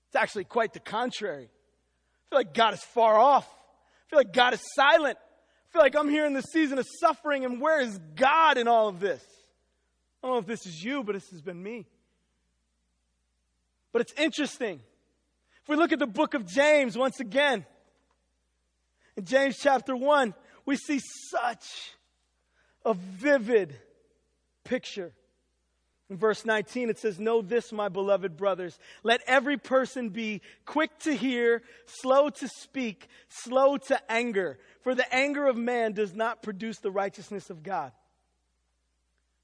[0.06, 1.48] It's actually quite the contrary.
[1.48, 3.46] I feel like God is far off.
[3.46, 5.18] I feel like God is silent.
[5.68, 8.68] I feel like I'm here in this season of suffering, and where is God in
[8.68, 9.22] all of this?
[10.22, 11.86] I don't know if this is you, but this has been me.
[13.92, 14.80] But it's interesting.
[15.62, 17.66] If we look at the book of James once again,
[19.16, 21.00] in James chapter 1, we see
[21.30, 21.92] such
[22.84, 23.76] a vivid
[24.64, 25.12] picture
[26.10, 28.78] in verse 19, it says, Know this, my beloved brothers.
[29.02, 34.58] Let every person be quick to hear, slow to speak, slow to anger.
[34.82, 37.92] For the anger of man does not produce the righteousness of God.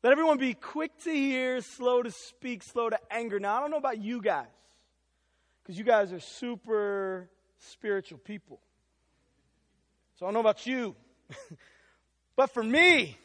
[0.03, 3.39] Let everyone be quick to hear, slow to speak, slow to anger.
[3.39, 4.47] Now, I don't know about you guys,
[5.63, 8.61] because you guys are super spiritual people.
[10.19, 10.95] So I don't know about you.
[12.37, 13.19] but for me,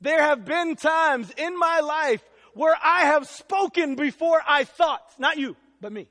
[0.00, 2.22] there have been times in my life
[2.54, 5.02] where I have spoken before I thought.
[5.18, 6.08] Not you, but me.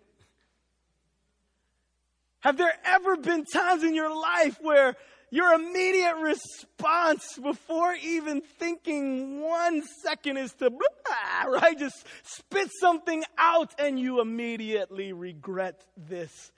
[2.41, 4.96] Have there ever been times in your life where
[5.33, 11.79] your immediate response before even thinking one second is to, blah, right?
[11.79, 16.52] Just spit something out and you immediately regret this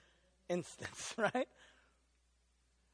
[0.48, 1.48] instance, right?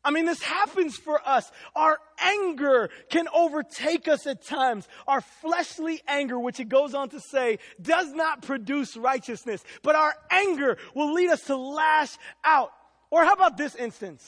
[0.04, 1.50] I mean, this happens for us.
[1.76, 4.88] Our anger can overtake us at times.
[5.06, 10.14] Our fleshly anger, which it goes on to say, does not produce righteousness, but our
[10.30, 12.72] anger will lead us to lash out.
[13.10, 14.24] Or how about this instance?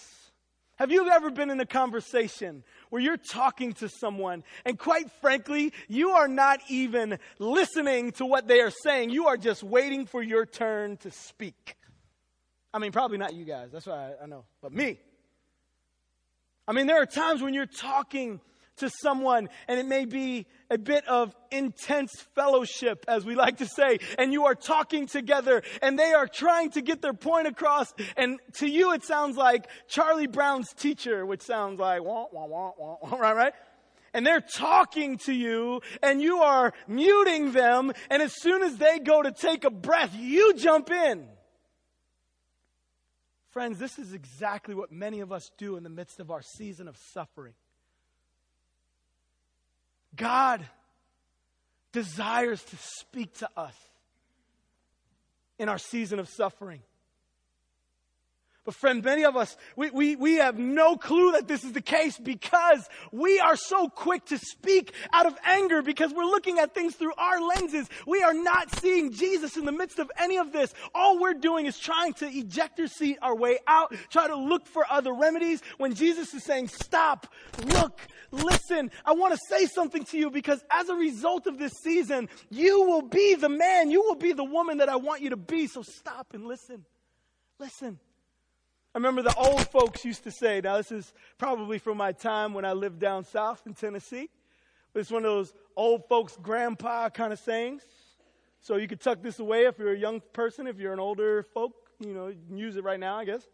[0.76, 5.72] Have you ever been in a conversation where you're talking to someone and quite frankly,
[5.88, 9.10] you are not even listening to what they are saying.
[9.10, 11.76] You are just waiting for your turn to speak.
[12.72, 13.70] I mean, probably not you guys.
[13.72, 14.44] That's why I, know.
[14.62, 14.98] But me.
[16.66, 18.40] I mean, there are times when you're talking
[18.76, 23.66] to someone and it may be a bit of intense fellowship, as we like to
[23.66, 27.92] say, and you are talking together and they are trying to get their point across.
[28.16, 32.72] And to you, it sounds like Charlie Brown's teacher, which sounds like wah, wah, wah,
[32.78, 33.52] wah, right, right?
[34.12, 37.92] And they're talking to you and you are muting them.
[38.10, 41.26] And as soon as they go to take a breath, you jump in.
[43.54, 46.88] Friends, this is exactly what many of us do in the midst of our season
[46.88, 47.54] of suffering.
[50.16, 50.60] God
[51.92, 53.76] desires to speak to us
[55.56, 56.82] in our season of suffering.
[58.64, 61.82] But friend, many of us, we, we, we have no clue that this is the
[61.82, 66.74] case because we are so quick to speak out of anger because we're looking at
[66.74, 67.90] things through our lenses.
[68.06, 70.72] We are not seeing Jesus in the midst of any of this.
[70.94, 74.90] All we're doing is trying to ejector seat our way out, try to look for
[74.90, 77.26] other remedies when Jesus is saying, stop,
[77.66, 78.00] look,
[78.30, 78.90] listen.
[79.04, 82.80] I want to say something to you because as a result of this season, you
[82.84, 85.66] will be the man, you will be the woman that I want you to be.
[85.66, 86.86] So stop and listen.
[87.58, 87.98] Listen.
[88.94, 92.54] I remember the old folks used to say, now this is probably from my time
[92.54, 94.28] when I lived down south in Tennessee,
[94.94, 97.82] it's one of those old folks, grandpa kind of sayings.
[98.60, 101.42] So you could tuck this away if you're a young person, if you're an older
[101.42, 103.46] folk, you know, you use it right now, I guess.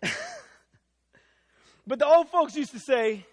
[1.86, 3.26] but the old folks used to say,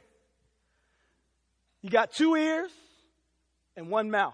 [1.83, 2.71] you got two ears
[3.75, 4.33] and one mouth.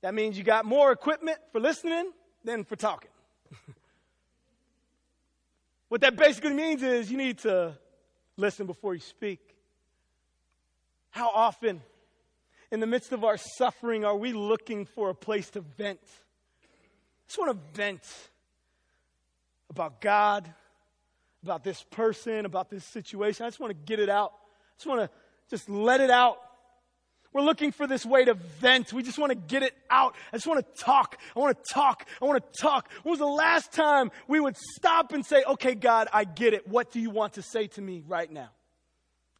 [0.00, 2.10] That means you got more equipment for listening
[2.44, 3.10] than for talking.
[5.92, 7.76] What that basically means is you need to
[8.38, 9.40] listen before you speak.
[11.10, 11.82] How often,
[12.70, 16.00] in the midst of our suffering, are we looking for a place to vent?
[16.02, 18.00] I just want to vent
[19.68, 20.50] about God,
[21.42, 23.44] about this person, about this situation.
[23.44, 24.32] I just want to get it out.
[24.32, 25.10] I just want to
[25.50, 26.38] just let it out.
[27.32, 28.92] We're looking for this way to vent.
[28.92, 30.14] We just want to get it out.
[30.32, 31.16] I just want to talk.
[31.34, 32.06] I want to talk.
[32.20, 32.90] I want to talk.
[33.02, 36.68] When was the last time we would stop and say, okay, God, I get it.
[36.68, 38.50] What do you want to say to me right now?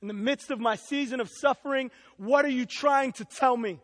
[0.01, 3.78] In the midst of my season of suffering, what are you trying to tell me?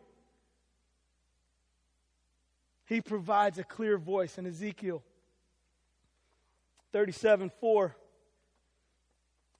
[2.87, 5.03] He provides a clear voice in Ezekiel
[6.91, 7.95] 37 4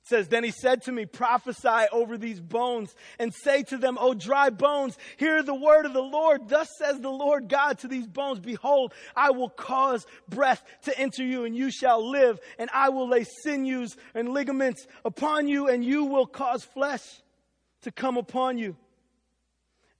[0.09, 4.13] says, Then he said to me, Prophesy over these bones and say to them, O
[4.13, 6.49] dry bones, hear the word of the Lord.
[6.49, 11.23] Thus says the Lord God to these bones, Behold, I will cause breath to enter
[11.23, 15.85] you and you shall live, and I will lay sinews and ligaments upon you, and
[15.85, 17.03] you will cause flesh
[17.83, 18.75] to come upon you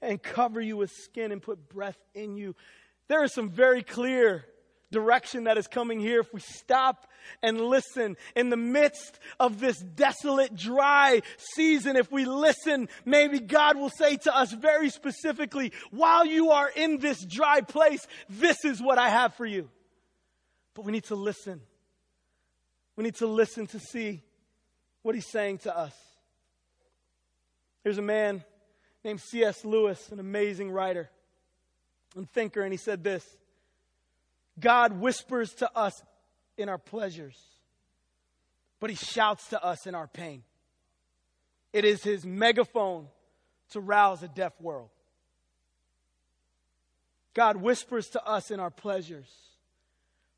[0.02, 2.56] and cover you with skin and put breath in you.
[3.08, 4.46] There is some very clear
[4.92, 7.08] direction that is coming here, if we stop
[7.44, 11.22] and listen in the midst of this desolate, dry
[11.56, 16.70] season, if we listen, maybe God will say to us very specifically, while you are
[16.70, 19.70] in this dry place, this is what I have for you.
[20.74, 21.62] But we need to listen.
[22.96, 24.24] We need to listen to see
[25.02, 25.94] what he's saying to us.
[27.84, 28.44] There's a man
[29.04, 29.64] named C.S.
[29.64, 31.10] Lewis, an amazing writer
[32.16, 33.26] and thinker, and he said this
[34.60, 36.02] God whispers to us
[36.58, 37.38] in our pleasures,
[38.80, 40.44] but he shouts to us in our pain.
[41.72, 43.08] It is his megaphone
[43.72, 44.90] to rouse a deaf world.
[47.34, 49.30] God whispers to us in our pleasures,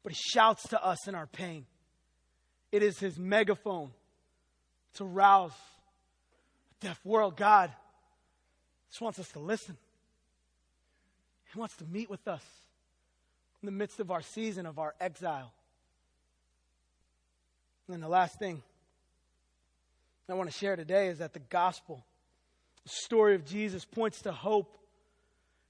[0.04, 1.66] but he shouts to us in our pain.
[2.72, 3.92] It is his megaphone
[4.96, 7.38] to rouse a deaf world.
[7.38, 7.72] God
[8.90, 9.78] just wants us to listen.
[11.54, 12.44] He wants to meet with us
[13.62, 15.54] in the midst of our season of our exile.
[17.88, 18.62] And the last thing
[20.30, 22.06] I want to share today is that the gospel,
[22.84, 24.78] the story of Jesus, points to hope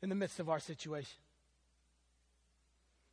[0.03, 1.20] in the midst of our situation.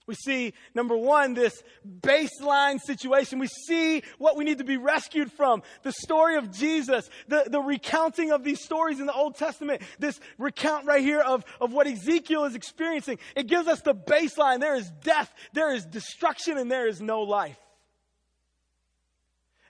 [0.09, 1.63] We see, number one, this
[2.01, 3.39] baseline situation.
[3.39, 5.63] We see what we need to be rescued from.
[5.83, 10.19] The story of Jesus, the, the recounting of these stories in the Old Testament, this
[10.39, 13.19] recount right here of, of what Ezekiel is experiencing.
[13.37, 14.61] It gives us the baseline.
[14.61, 17.59] There is death, there is destruction, and there is no life.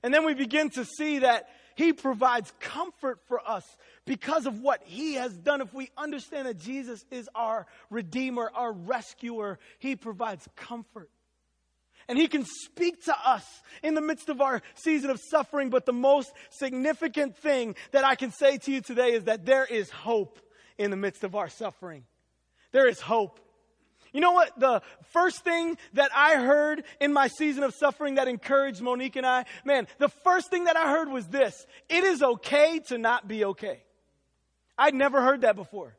[0.05, 3.65] And then we begin to see that he provides comfort for us
[4.09, 5.61] because of what he has done.
[5.61, 11.11] If we understand that Jesus is our redeemer, our rescuer, he provides comfort.
[12.09, 13.45] And he can speak to us
[13.83, 15.69] in the midst of our season of suffering.
[15.69, 19.67] But the most significant thing that I can say to you today is that there
[19.67, 20.41] is hope
[20.79, 22.05] in the midst of our suffering.
[22.73, 23.39] There is hope.
[24.15, 24.59] You know what?
[24.59, 24.81] The
[25.11, 29.45] first thing that I heard in my season of suffering that encouraged Monique and I,
[29.67, 33.45] man, the first thing that I heard was this it is okay to not be
[33.45, 33.83] okay.
[34.79, 35.97] I'd never heard that before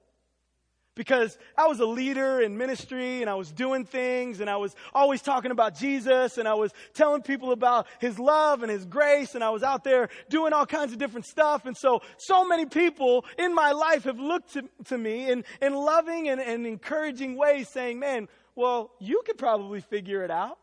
[0.99, 4.75] because I was a leader in ministry and I was doing things and I was
[4.93, 9.33] always talking about Jesus and I was telling people about his love and his grace
[9.33, 11.65] and I was out there doing all kinds of different stuff.
[11.65, 15.73] And so, so many people in my life have looked to, to me in, in
[15.73, 20.57] loving and, and encouraging ways saying, man, well, you could probably figure it out.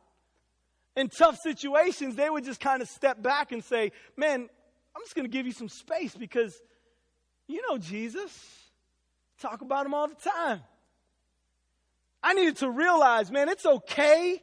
[0.96, 4.40] In tough situations, they would just kind of step back and say, man,
[4.94, 6.60] I'm just going to give you some space because
[7.46, 8.32] you know Jesus.
[9.40, 10.60] Talk about him all the time.
[12.22, 14.40] I needed to realize, man, it's okay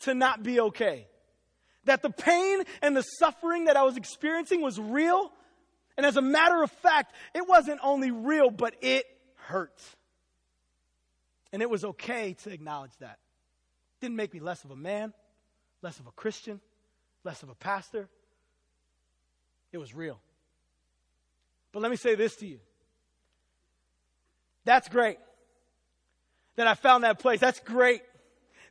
[0.00, 1.06] to not be okay.
[1.84, 5.32] That the pain and the suffering that I was experiencing was real.
[5.96, 9.04] And as a matter of fact, it wasn't only real, but it
[9.36, 9.80] hurt.
[11.52, 13.18] And it was okay to acknowledge that.
[13.98, 15.12] It didn't make me less of a man,
[15.82, 16.60] less of a Christian,
[17.24, 18.08] less of a pastor.
[19.72, 20.20] It was real.
[21.72, 22.58] But let me say this to you
[24.64, 25.18] that's great.
[26.56, 27.40] That I found that place.
[27.40, 28.02] That's great.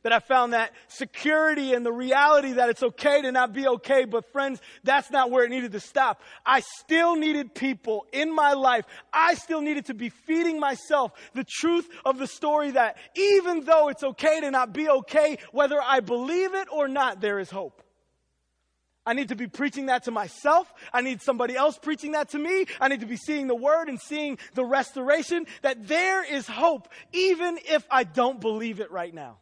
[0.04, 4.04] That I found that security and the reality that it's okay to not be okay.
[4.04, 6.22] But friends, that's not where it needed to stop.
[6.44, 8.84] I still needed people in my life.
[9.12, 13.88] I still needed to be feeding myself the truth of the story that even though
[13.88, 17.82] it's okay to not be okay, whether I believe it or not, there is hope.
[19.04, 20.72] I need to be preaching that to myself.
[20.92, 22.66] I need somebody else preaching that to me.
[22.80, 26.88] I need to be seeing the word and seeing the restoration that there is hope,
[27.12, 29.38] even if I don't believe it right now.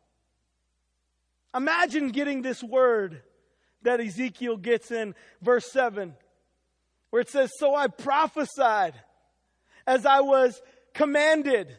[1.55, 3.23] Imagine getting this word
[3.83, 6.15] that Ezekiel gets in verse 7,
[7.11, 8.95] where it says, So I prophesied
[9.87, 10.61] as I was
[10.95, 11.77] commanded.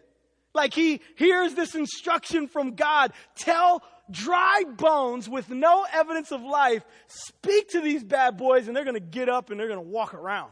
[0.54, 3.14] Like he hears this instruction from God.
[3.36, 3.82] Tell
[4.12, 8.96] dry bones with no evidence of life, speak to these bad boys and they're going
[8.96, 10.52] to get up and they're going to walk around.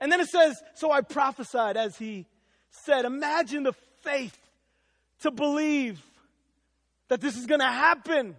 [0.00, 2.26] And then it says, So I prophesied as he
[2.70, 3.04] said.
[3.04, 3.72] Imagine the
[4.02, 4.36] faith
[5.20, 6.02] to believe
[7.08, 8.36] that this is going to happen.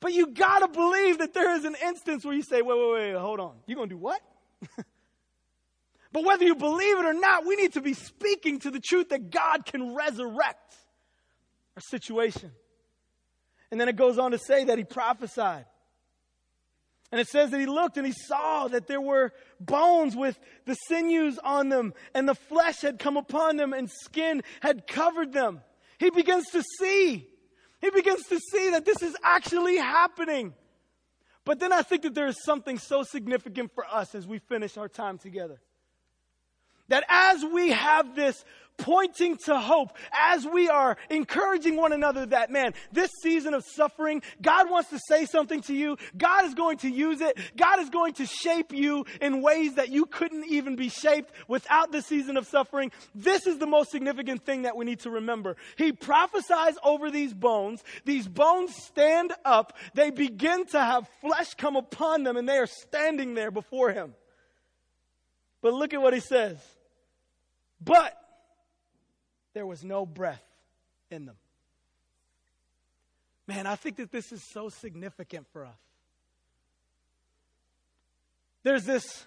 [0.00, 2.92] But you got to believe that there is an instance where you say, Wait, wait,
[2.92, 3.54] wait, hold on.
[3.66, 4.20] You're going to do what?
[6.12, 9.08] but whether you believe it or not, we need to be speaking to the truth
[9.08, 10.74] that God can resurrect
[11.76, 12.52] our situation.
[13.74, 15.64] And then it goes on to say that he prophesied.
[17.10, 20.76] And it says that he looked and he saw that there were bones with the
[20.86, 25.60] sinews on them, and the flesh had come upon them, and skin had covered them.
[25.98, 27.26] He begins to see.
[27.80, 30.54] He begins to see that this is actually happening.
[31.44, 34.76] But then I think that there is something so significant for us as we finish
[34.76, 35.60] our time together.
[36.86, 38.44] That as we have this
[38.76, 44.22] pointing to hope as we are encouraging one another that, man, this season of suffering,
[44.42, 45.96] God wants to say something to you.
[46.16, 47.38] God is going to use it.
[47.56, 51.92] God is going to shape you in ways that you couldn't even be shaped without
[51.92, 52.90] the season of suffering.
[53.14, 55.56] This is the most significant thing that we need to remember.
[55.76, 57.82] He prophesies over these bones.
[58.04, 59.76] These bones stand up.
[59.94, 64.14] They begin to have flesh come upon them and they are standing there before him.
[65.62, 66.58] But look at what he says.
[67.80, 68.14] But
[69.54, 70.42] there was no breath
[71.10, 71.36] in them.
[73.46, 75.76] Man, I think that this is so significant for us.
[78.62, 79.26] There's this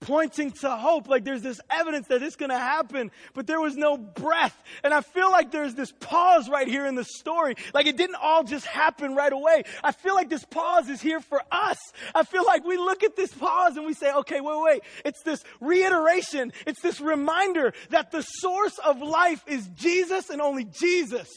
[0.00, 1.08] pointing to hope.
[1.08, 4.56] Like there's this evidence that it's going to happen, but there was no breath.
[4.82, 7.54] And I feel like there's this pause right here in the story.
[7.74, 9.64] Like it didn't all just happen right away.
[9.84, 11.78] I feel like this pause is here for us.
[12.14, 14.82] I feel like we look at this pause and we say, okay, wait, wait.
[15.04, 16.52] It's this reiteration.
[16.66, 21.28] It's this reminder that the source of life is Jesus and only Jesus.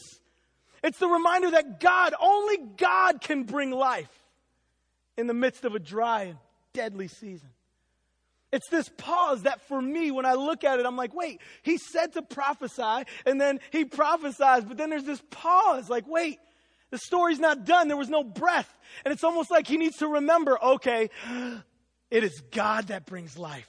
[0.82, 4.10] It's the reminder that God, only God can bring life
[5.16, 6.38] in the midst of a dry and
[6.74, 7.48] deadly season.
[8.54, 11.76] It's this pause that for me, when I look at it, I'm like, wait, he
[11.76, 16.38] said to prophesy, and then he prophesies, but then there's this pause, like, wait,
[16.92, 17.88] the story's not done.
[17.88, 18.72] There was no breath.
[19.04, 21.10] And it's almost like he needs to remember, okay,
[22.12, 23.68] it is God that brings life.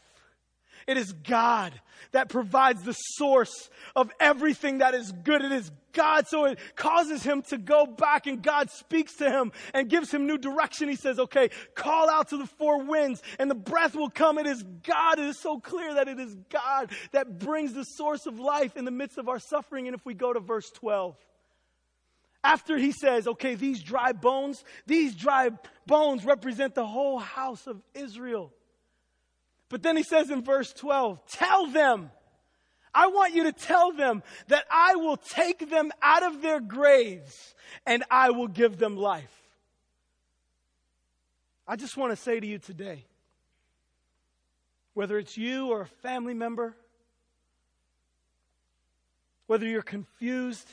[0.88, 1.73] It is God
[2.11, 5.43] that provides the source of everything that is good.
[5.43, 6.27] It is God.
[6.27, 10.27] So it causes him to go back and God speaks to him and gives him
[10.27, 10.88] new direction.
[10.88, 14.38] He says, okay, call out to the four winds and the breath will come.
[14.38, 15.17] It is God.
[15.17, 18.86] It is so clear that it is God that brings the source of life in
[18.86, 19.88] the midst of our suffering.
[19.88, 21.15] And if we go to verse 12,
[22.43, 25.49] after he says, okay, these dry bones, these dry
[25.88, 28.53] bones represent the whole house of Israel.
[29.76, 32.09] But then he says in verse 12, tell them,
[32.93, 37.53] I want you to tell them that I will take them out of their graves
[37.86, 39.38] and I will give them life.
[41.67, 43.03] I just want to say to you today,
[44.93, 46.73] whether it's you or a family member,
[49.47, 50.71] whether you're confused,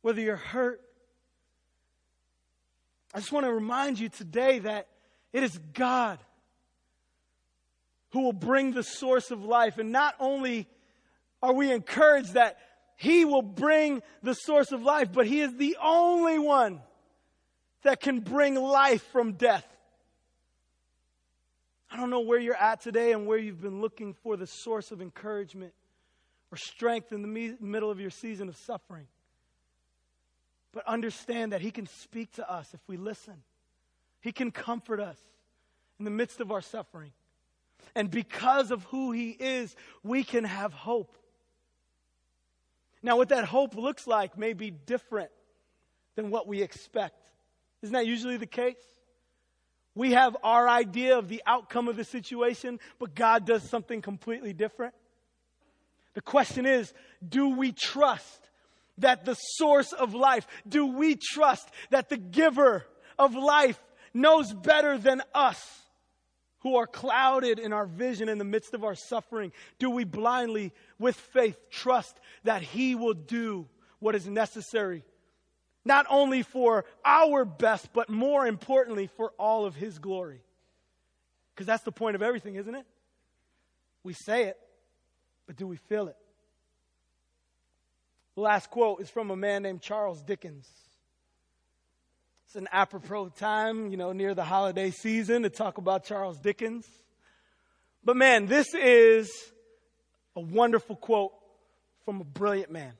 [0.00, 0.80] whether you're hurt,
[3.12, 4.86] I just want to remind you today that
[5.32, 6.20] it is God
[8.14, 9.78] who will bring the source of life.
[9.78, 10.68] And not only
[11.42, 12.58] are we encouraged that
[12.96, 16.80] He will bring the source of life, but He is the only one
[17.82, 19.66] that can bring life from death.
[21.90, 24.92] I don't know where you're at today and where you've been looking for the source
[24.92, 25.72] of encouragement
[26.52, 29.08] or strength in the me- middle of your season of suffering.
[30.72, 33.42] But understand that He can speak to us if we listen.
[34.20, 35.18] He can comfort us
[35.98, 37.10] in the midst of our suffering.
[37.94, 41.16] And because of who He is, we can have hope.
[43.02, 45.30] Now, what that hope looks like may be different
[46.16, 47.30] than what we expect.
[47.82, 48.76] Isn't that usually the case?
[49.94, 54.52] We have our idea of the outcome of the situation, but God does something completely
[54.52, 54.94] different.
[56.14, 56.92] The question is
[57.26, 58.48] do we trust
[58.98, 62.86] that the source of life, do we trust that the giver
[63.18, 63.78] of life
[64.12, 65.83] knows better than us?
[66.64, 70.72] Who are clouded in our vision in the midst of our suffering, do we blindly,
[70.98, 73.68] with faith, trust that He will do
[74.00, 75.04] what is necessary,
[75.84, 80.40] not only for our best, but more importantly, for all of His glory?
[81.54, 82.86] Because that's the point of everything, isn't it?
[84.02, 84.58] We say it,
[85.46, 86.16] but do we feel it?
[88.36, 90.66] The last quote is from a man named Charles Dickens.
[92.54, 96.86] It's an apropos time, you know, near the holiday season to talk about Charles Dickens.
[98.04, 99.28] But man, this is
[100.36, 101.32] a wonderful quote
[102.04, 102.92] from a brilliant man.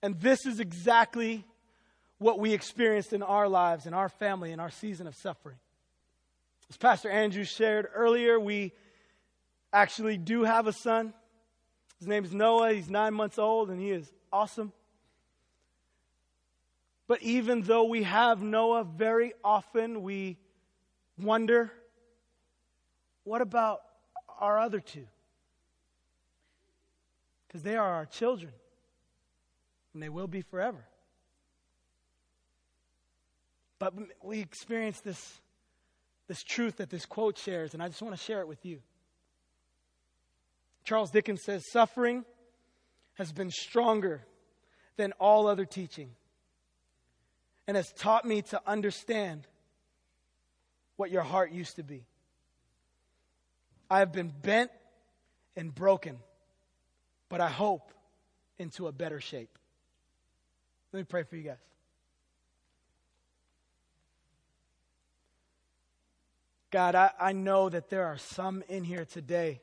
[0.00, 1.44] And this is exactly
[2.16, 5.58] what we experienced in our lives, in our family, in our season of suffering.
[6.70, 8.72] As Pastor Andrew shared earlier, we
[9.74, 11.12] actually do have a son.
[11.98, 12.72] His name is Noah.
[12.72, 14.72] He's nine months old, and he is awesome.
[17.10, 20.38] But even though we have Noah, very often we
[21.18, 21.72] wonder
[23.24, 23.80] what about
[24.38, 25.08] our other two?
[27.48, 28.52] Because they are our children,
[29.92, 30.84] and they will be forever.
[33.80, 35.40] But we experience this,
[36.28, 38.78] this truth that this quote shares, and I just want to share it with you.
[40.84, 42.24] Charles Dickens says, Suffering
[43.14, 44.22] has been stronger
[44.96, 46.14] than all other teaching
[47.70, 49.46] and has taught me to understand
[50.96, 52.04] what your heart used to be.
[53.88, 54.72] I have been bent
[55.54, 56.18] and broken,
[57.28, 57.92] but I hope
[58.58, 59.56] into a better shape.
[60.92, 61.58] Let me pray for you guys.
[66.72, 69.60] God, I, I know that there are some in here today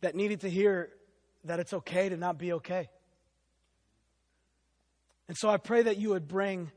[0.00, 0.90] that needed to hear
[1.44, 2.88] that it's okay to not be okay.
[5.30, 6.72] And so I pray that you would bring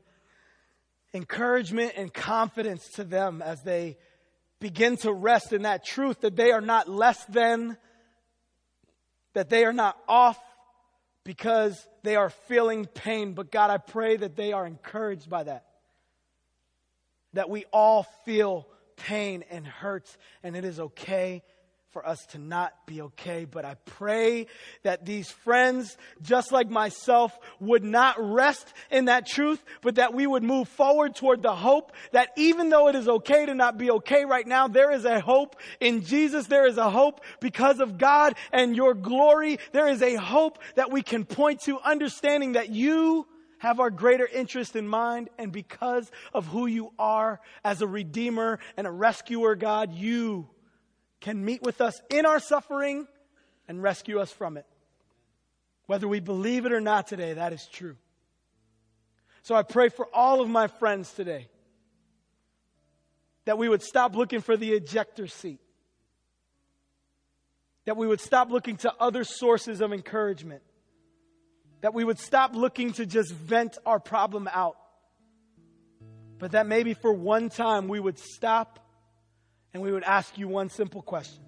[1.12, 3.98] encouragement and confidence to them as they
[4.60, 7.76] begin to rest in that truth that they are not less than,
[9.32, 10.38] that they are not off
[11.24, 13.32] because they are feeling pain.
[13.32, 15.64] But God, I pray that they are encouraged by that.
[17.32, 21.42] That we all feel pain and hurts, and it is okay
[21.94, 23.46] for us to not be okay.
[23.46, 24.48] But I pray
[24.82, 30.26] that these friends, just like myself, would not rest in that truth, but that we
[30.26, 33.92] would move forward toward the hope that even though it is okay to not be
[33.92, 36.48] okay right now, there is a hope in Jesus.
[36.48, 39.60] There is a hope because of God and your glory.
[39.70, 43.28] There is a hope that we can point to understanding that you
[43.58, 48.58] have our greater interest in mind, and because of who you are as a redeemer
[48.76, 50.48] and a rescuer, God, you
[51.24, 53.08] can meet with us in our suffering
[53.66, 54.66] and rescue us from it.
[55.86, 57.96] Whether we believe it or not today, that is true.
[59.42, 61.48] So I pray for all of my friends today
[63.46, 65.60] That we would stop looking for the ejector seat.
[67.86, 70.62] That we would stop looking to other sources of encouragement.
[71.80, 74.76] That we would stop looking to just vent our problem out.
[76.38, 78.83] But that maybe for one time we would stop
[79.74, 81.42] and we would ask you one simple question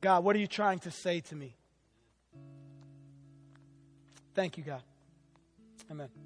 [0.00, 1.56] God, what are you trying to say to me?
[4.34, 4.82] Thank you, God.
[5.90, 6.23] Amen.